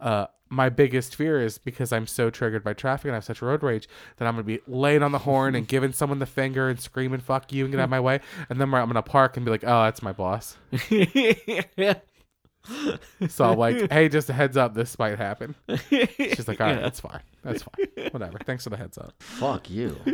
uh, 0.00 0.26
my 0.52 0.68
biggest 0.68 1.16
fear 1.16 1.40
is 1.40 1.56
because 1.56 1.92
I'm 1.92 2.06
so 2.06 2.28
triggered 2.28 2.62
by 2.62 2.74
traffic 2.74 3.06
and 3.06 3.12
I 3.12 3.16
have 3.16 3.24
such 3.24 3.40
road 3.40 3.62
rage 3.62 3.88
that 4.18 4.28
I'm 4.28 4.34
gonna 4.34 4.42
be 4.44 4.60
laying 4.66 5.02
on 5.02 5.10
the 5.10 5.18
horn 5.20 5.54
and 5.54 5.66
giving 5.66 5.92
someone 5.92 6.18
the 6.18 6.26
finger 6.26 6.68
and 6.68 6.78
screaming 6.78 7.20
"fuck 7.20 7.52
you" 7.52 7.64
and 7.64 7.72
get 7.72 7.80
out 7.80 7.84
of 7.84 7.90
my 7.90 8.00
way, 8.00 8.20
and 8.50 8.60
then 8.60 8.72
I'm 8.72 8.86
gonna 8.86 9.02
park 9.02 9.36
and 9.36 9.46
be 9.46 9.50
like, 9.50 9.64
oh, 9.64 9.84
that's 9.84 10.02
my 10.02 10.12
boss. 10.12 10.56
So 13.28 13.50
I'm 13.50 13.58
like, 13.58 13.90
hey, 13.90 14.08
just 14.08 14.30
a 14.30 14.32
heads 14.32 14.56
up, 14.56 14.72
this 14.74 14.96
might 14.96 15.18
happen. 15.18 15.56
She's 15.90 16.46
like, 16.46 16.60
all 16.60 16.68
right, 16.68 16.80
that's 16.80 17.00
fine, 17.00 17.20
that's 17.42 17.64
fine, 17.64 18.10
whatever. 18.12 18.38
Thanks 18.46 18.62
for 18.62 18.70
the 18.70 18.76
heads 18.76 18.98
up. 18.98 19.14
Fuck 19.18 19.68
you. 19.68 19.98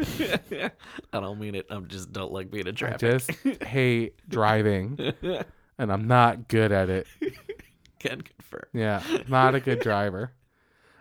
I 1.12 1.20
don't 1.20 1.38
mean 1.38 1.55
it. 1.55 1.66
I 1.70 1.79
just 1.81 2.11
don't 2.11 2.33
like 2.33 2.51
being 2.51 2.66
in 2.66 2.74
I 2.74 2.79
traffic. 2.79 3.01
just 3.01 3.31
hate 3.62 4.14
driving, 4.31 4.98
and 5.79 5.92
I'm 5.92 6.07
not 6.07 6.48
good 6.48 6.72
at 6.72 6.88
it. 6.88 7.07
Can 7.98 8.20
confirm. 8.22 8.64
Yeah, 8.72 9.02
not 9.28 9.54
a 9.54 9.61
good 9.61 9.80
driver. 9.80 10.32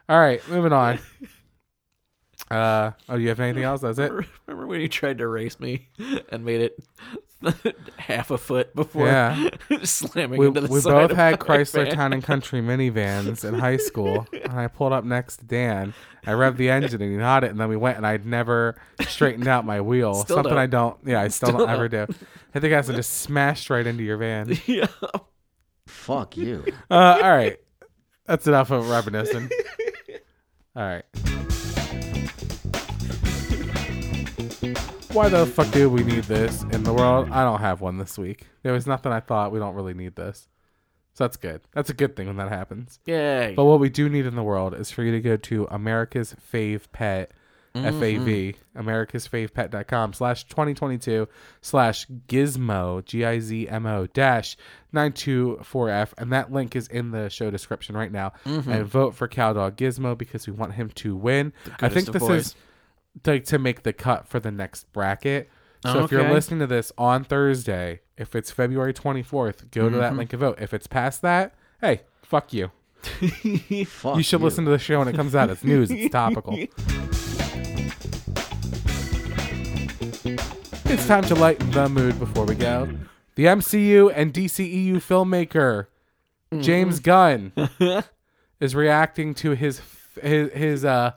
All 0.10 0.20
right, 0.20 0.42
moving 0.50 0.74
on. 0.74 1.00
Uh, 2.52 2.92
oh, 3.10 3.18
do 3.18 3.22
you 3.24 3.28
have 3.30 3.40
anything 3.42 3.64
else? 3.64 3.82
That's 3.82 4.00
it. 4.00 4.10
Remember 4.46 4.68
when 4.68 4.80
you 4.80 4.88
tried 4.88 5.18
to 5.18 5.28
race 5.28 5.60
me 5.60 5.90
and 6.30 6.46
made 6.46 6.62
it 6.62 6.80
half 7.98 8.32
a 8.32 8.38
foot 8.38 8.74
before 8.74 9.08
Yeah. 9.08 9.50
slamming 9.84 10.40
We, 10.40 10.48
into 10.48 10.62
the 10.62 10.68
we 10.72 10.80
side 10.80 11.10
both 11.10 11.18
had 11.18 11.40
Chrysler? 11.40 11.90
Town 11.92 12.14
and 12.14 12.24
Country 12.24 12.62
minivans 12.62 13.44
in 13.44 13.56
high 13.56 13.76
school, 13.78 14.28
and 14.32 14.54
I 14.54 14.68
pulled 14.68 14.94
up 14.94 15.04
next 15.04 15.38
to 15.38 15.46
Dan. 15.46 15.94
I 16.26 16.32
revved 16.32 16.56
the 16.58 16.70
engine 16.70 17.02
and 17.02 17.12
he 17.12 17.18
nodded, 17.18 17.50
and 17.52 17.60
then 17.60 17.68
we 17.68 17.76
went, 17.76 17.98
and 17.98 18.08
I'd 18.08 18.26
never 18.26 18.80
straightened 19.02 19.48
out 19.48 19.66
my 19.66 19.82
wheel. 19.82 20.14
Still 20.14 20.38
Something 20.38 20.52
don't. 20.52 20.60
I 20.60 20.68
don't. 20.68 20.98
Yeah, 21.06 21.22
I 21.22 21.28
still, 21.28 21.50
Still 21.50 21.60
don't 21.60 21.70
ever 21.70 21.90
do. 21.90 22.06
I 22.56 22.60
think 22.60 22.74
I 22.74 22.82
just 22.82 23.16
smashed 23.22 23.70
right 23.70 23.86
into 23.86 24.04
your 24.04 24.18
van. 24.18 24.58
yeah. 24.68 24.88
Fuck 25.88 26.38
you. 26.38 26.64
Uh, 26.90 27.20
all 27.22 27.36
right, 27.36 27.60
that's 28.26 28.48
enough 28.48 28.72
of 28.72 28.90
reminiscing. 28.90 29.50
All 30.76 30.84
right. 30.84 31.04
Why 35.12 35.30
the 35.30 35.46
fuck 35.48 35.72
do 35.72 35.90
we 35.90 36.04
need 36.04 36.26
this 36.26 36.64
in 36.72 36.84
the 36.84 36.94
world? 36.94 37.30
I 37.32 37.44
don't 37.44 37.60
have 37.60 37.82
one 37.82 37.98
this 37.98 38.18
week. 38.18 38.46
There 38.64 38.74
was 38.74 38.86
nothing 38.86 39.12
I 39.12 39.20
thought 39.20 39.52
we 39.52 39.60
don't 39.60 39.74
really 39.74 39.96
need 39.96 40.16
this. 40.16 40.48
So 41.14 41.24
that's 41.24 41.38
good. 41.38 41.62
That's 41.74 41.90
a 41.90 41.94
good 41.96 42.16
thing 42.16 42.28
when 42.28 42.38
that 42.38 42.50
happens. 42.50 43.00
Yay. 43.06 43.54
But 43.56 43.66
what 43.66 43.80
we 43.80 43.90
do 43.90 44.08
need 44.08 44.28
in 44.28 44.36
the 44.36 44.44
world 44.44 44.76
is 44.76 44.92
for 44.92 45.02
you 45.04 45.12
to 45.14 45.20
go 45.20 45.36
to 45.36 45.68
America's 45.72 46.36
Fave 46.54 46.92
Pet, 46.92 47.32
F-A-V, 47.86 48.56
mm-hmm. 48.76 48.80
americasfavepet.com 48.80 50.14
slash 50.14 50.44
2022 50.46 51.28
slash 51.62 52.08
gizmo, 52.28 53.04
G-I-Z-M-O 53.06 54.08
dash 54.08 54.58
924F. 54.94 56.14
And 56.18 56.32
that 56.34 56.52
link 56.52 56.76
is 56.76 56.88
in 56.88 57.12
the 57.12 57.30
show 57.30 57.52
description 57.52 57.96
right 57.96 58.12
now. 58.12 58.34
Mm-hmm. 58.46 58.72
And 58.72 58.86
vote 58.86 59.16
for 59.16 59.28
Cowdog 59.28 59.76
Gizmo 59.76 60.18
because 60.18 60.48
we 60.48 60.54
want 60.54 60.74
him 60.74 60.90
to 60.96 61.16
win. 61.16 61.54
I 61.80 61.90
think 61.90 62.12
this 62.12 62.22
boys. 62.22 62.48
is 62.48 62.56
like 63.26 63.46
to 63.46 63.60
make 63.60 63.84
the 63.84 63.94
cut 63.94 64.28
for 64.28 64.40
the 64.40 64.52
next 64.52 64.92
bracket. 64.94 65.50
So 65.84 66.04
if 66.04 66.12
you're 66.12 66.30
listening 66.30 66.60
to 66.62 66.68
this 66.68 66.92
on 66.98 67.24
Thursday, 67.24 68.02
if 68.18 68.36
it's 68.36 68.52
February 68.52 68.94
24th, 68.94 69.72
go 69.72 69.90
to 69.90 69.98
that 69.98 70.10
mm-hmm. 70.10 70.18
link 70.18 70.34
and 70.34 70.40
vote. 70.40 70.58
If 70.60 70.74
it's 70.74 70.88
past 70.88 71.22
that, 71.22 71.54
hey, 71.80 72.02
fuck 72.24 72.52
you. 72.52 72.72
Fuck 73.86 74.18
You 74.18 74.24
should 74.24 74.42
listen 74.42 74.66
to 74.66 74.72
the 74.72 74.80
show 74.80 75.00
when 75.00 75.08
it 75.08 75.16
comes 75.16 75.36
out. 75.36 75.50
It's 75.50 75.64
news. 75.64 75.92
It's 75.92 76.12
topical. 76.12 76.58
It's 80.98 81.08
time 81.08 81.24
to 81.26 81.36
lighten 81.36 81.70
the 81.72 81.88
mood 81.88 82.20
before 82.20 82.46
we 82.46 82.56
go. 82.56 82.90
The 83.36 83.46
MCU 83.46 84.12
and 84.14 84.34
DCEU 84.34 84.96
filmmaker 84.96 85.86
James 86.60 87.00
Gunn 87.00 87.54
is 88.60 88.76
reacting 88.76 89.34
to 89.36 89.52
his 89.52 89.80
his, 90.22 90.52
his 90.52 90.84
uh, 90.86 91.12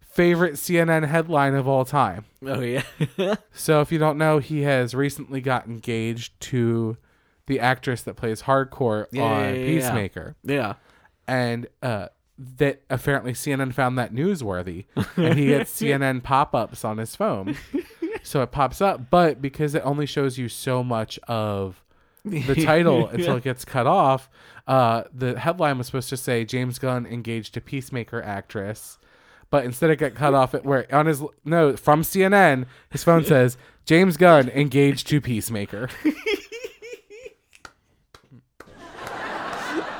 favorite 0.00 0.54
CNN 0.54 1.06
headline 1.08 1.54
of 1.54 1.66
all 1.66 1.84
time. 1.84 2.24
Oh 2.46 2.60
yeah. 2.60 2.82
So 3.52 3.80
if 3.80 3.90
you 3.90 3.98
don't 3.98 4.18
know, 4.18 4.38
he 4.38 4.62
has 4.62 4.94
recently 4.94 5.40
got 5.40 5.66
engaged 5.66 6.38
to 6.42 6.96
the 7.46 7.58
actress 7.58 8.02
that 8.02 8.14
plays 8.16 8.42
Harcourt 8.42 9.08
Yeah, 9.12 9.22
on 9.22 9.40
yeah, 9.42 9.50
yeah. 9.52 9.66
Peacemaker 9.66 10.36
yeah. 10.44 10.74
and 11.26 11.66
uh, 11.82 12.08
that 12.58 12.82
apparently 12.90 13.32
CNN 13.32 13.72
found 13.74 13.98
that 13.98 14.14
newsworthy, 14.14 14.84
and 15.16 15.38
he 15.38 15.46
gets 15.46 15.72
CNN 15.80 16.22
pop-ups 16.22 16.84
on 16.84 16.96
his 16.98 17.14
phone, 17.16 17.56
so 18.22 18.42
it 18.42 18.50
pops 18.50 18.80
up. 18.80 19.10
But 19.10 19.42
because 19.42 19.74
it 19.74 19.82
only 19.84 20.06
shows 20.06 20.38
you 20.38 20.48
so 20.48 20.82
much 20.82 21.18
of 21.28 21.82
the 22.24 22.54
title 22.54 23.08
until 23.12 23.36
it 23.36 23.44
gets 23.44 23.64
cut 23.64 23.86
off, 23.86 24.28
uh, 24.66 25.04
the 25.12 25.38
headline 25.38 25.78
was 25.78 25.86
supposed 25.86 26.10
to 26.10 26.16
say 26.16 26.44
James 26.44 26.78
Gunn 26.78 27.06
engaged 27.06 27.54
to 27.54 27.60
Peacemaker 27.60 28.22
actress. 28.22 28.98
But 29.50 29.64
instead 29.64 29.90
it 29.90 29.96
got 29.96 30.14
cut 30.14 30.32
off 30.32 30.54
at 30.54 30.64
where 30.64 30.86
on 30.94 31.06
his 31.06 31.22
no 31.44 31.76
from 31.76 32.02
CNN, 32.02 32.66
his 32.90 33.02
phone 33.02 33.24
says 33.24 33.56
James 33.84 34.16
Gunn 34.16 34.48
engaged 34.50 35.08
to 35.08 35.20
Peacemaker. 35.20 35.88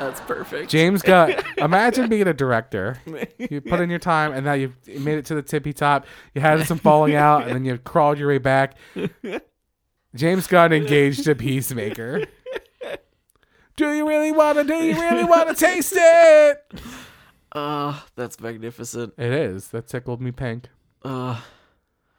That's 0.01 0.21
perfect. 0.23 0.71
James 0.71 1.03
Gunn. 1.03 1.35
Imagine 1.59 2.09
being 2.09 2.27
a 2.27 2.33
director. 2.35 2.99
You 3.39 3.61
put 3.61 3.81
in 3.81 3.91
your 3.91 3.99
time, 3.99 4.33
and 4.33 4.45
now 4.45 4.53
you've 4.53 4.77
made 4.87 5.19
it 5.19 5.25
to 5.27 5.35
the 5.35 5.43
tippy 5.43 5.73
top. 5.73 6.07
You 6.35 6.41
had 6.41 6.67
some 6.67 6.79
falling 6.79 7.15
out, 7.15 7.45
and 7.45 7.53
then 7.53 7.65
you 7.65 7.79
crawled 7.79 8.19
your 8.19 8.29
way 8.29 8.39
back. 8.39 8.77
James 10.15 10.47
Gunn 10.47 10.73
engaged 10.73 11.25
to 11.25 11.35
peacemaker. 11.35 12.25
Do 13.77 13.93
you 13.93 14.07
really 14.07 14.31
want 14.31 14.59
to? 14.59 14.65
Do 14.65 14.75
you 14.75 14.95
really 14.95 15.25
want 15.25 15.49
to 15.49 15.55
taste 15.55 15.95
it? 15.97 16.81
Uh, 17.53 17.99
that's 18.15 18.39
magnificent. 18.41 19.15
It 19.19 19.33
is. 19.33 19.69
That 19.69 19.89
tickled 19.89 20.21
me 20.21 20.31
pink. 20.33 20.69
Uh, 21.03 21.41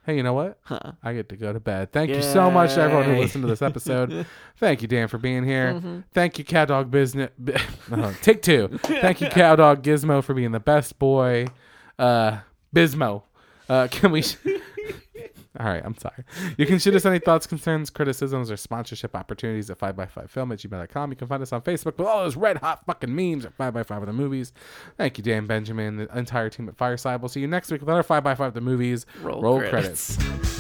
Hey, 0.06 0.18
you 0.18 0.24
know 0.24 0.34
what? 0.34 0.58
huh. 0.64 0.80
I 1.04 1.14
get 1.14 1.30
to 1.30 1.36
go 1.36 1.54
to 1.54 1.60
bed. 1.60 1.92
Thank 1.92 2.10
you 2.10 2.24
so 2.24 2.50
much 2.50 2.74
to 2.74 2.82
everyone 2.82 3.06
who 3.06 3.12
Mm-hmm. 3.12 3.20
listened 3.22 3.44
to 3.44 3.48
this 3.48 3.62
episode. 3.62 4.26
Thank 4.58 4.82
you, 4.82 4.88
Dan, 4.88 5.08
for 5.08 5.18
being 5.20 5.44
here. 5.44 6.04
Thank 6.14 6.40
you, 6.40 6.44
Cowdog 6.46 6.90
Business. 6.90 7.30
uh, 7.92 8.14
take 8.24 8.42
two. 8.42 8.68
Thank 8.84 9.22
you, 9.22 9.28
Cowdog 9.28 9.82
Gizmo, 9.84 10.24
for 10.24 10.34
being 10.34 10.52
the 10.54 10.60
best 10.60 10.98
boy. 10.98 11.46
Uh, 12.00 12.40
Bismo. 12.76 13.24
Uh, 13.70 13.88
can 13.92 14.12
we? 14.12 14.24
All 15.60 15.66
right, 15.66 15.82
I'm 15.84 15.98
sorry. 15.98 16.24
You 16.58 16.66
can 16.66 16.80
shoot 16.80 16.96
us 16.96 17.06
any 17.06 17.20
thoughts, 17.20 17.46
concerns, 17.46 17.90
criticisms, 17.90 18.50
or 18.50 18.56
sponsorship 18.56 19.14
opportunities 19.16 19.70
at 19.70 19.80
5x5film 19.80 20.54
at 20.54 20.60
gmail.com. 20.60 21.10
You 21.10 21.18
can 21.18 21.28
find 21.28 21.44
us 21.44 21.52
on 21.52 21.62
Facebook 21.62 21.98
with 21.98 22.08
all 22.08 22.24
those 22.24 22.38
red 22.38 22.58
hot 22.58 22.86
fucking 22.86 23.14
memes 23.14 23.44
at 23.44 23.58
5x5 23.58 23.98
of 23.98 24.06
the 24.06 24.14
movies. 24.14 24.54
Thank 24.98 25.18
you, 25.18 25.24
Dan 25.26 25.48
Benjamin, 25.48 25.98
the 25.98 26.18
entire 26.18 26.50
team 26.50 26.70
at 26.70 26.78
Fireside. 26.78 27.22
We'll 27.22 27.30
see 27.30 27.42
you 27.42 27.48
next 27.48 27.70
week 27.70 27.82
with 27.82 27.90
another 27.90 28.08
5x5 28.08 28.40
of 28.40 28.54
the 28.54 28.62
movies. 28.62 29.06
Roll, 29.22 29.60
credits. 29.60 30.16
credits. 30.16 30.52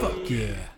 Fuck 0.00 0.30
yeah. 0.30 0.71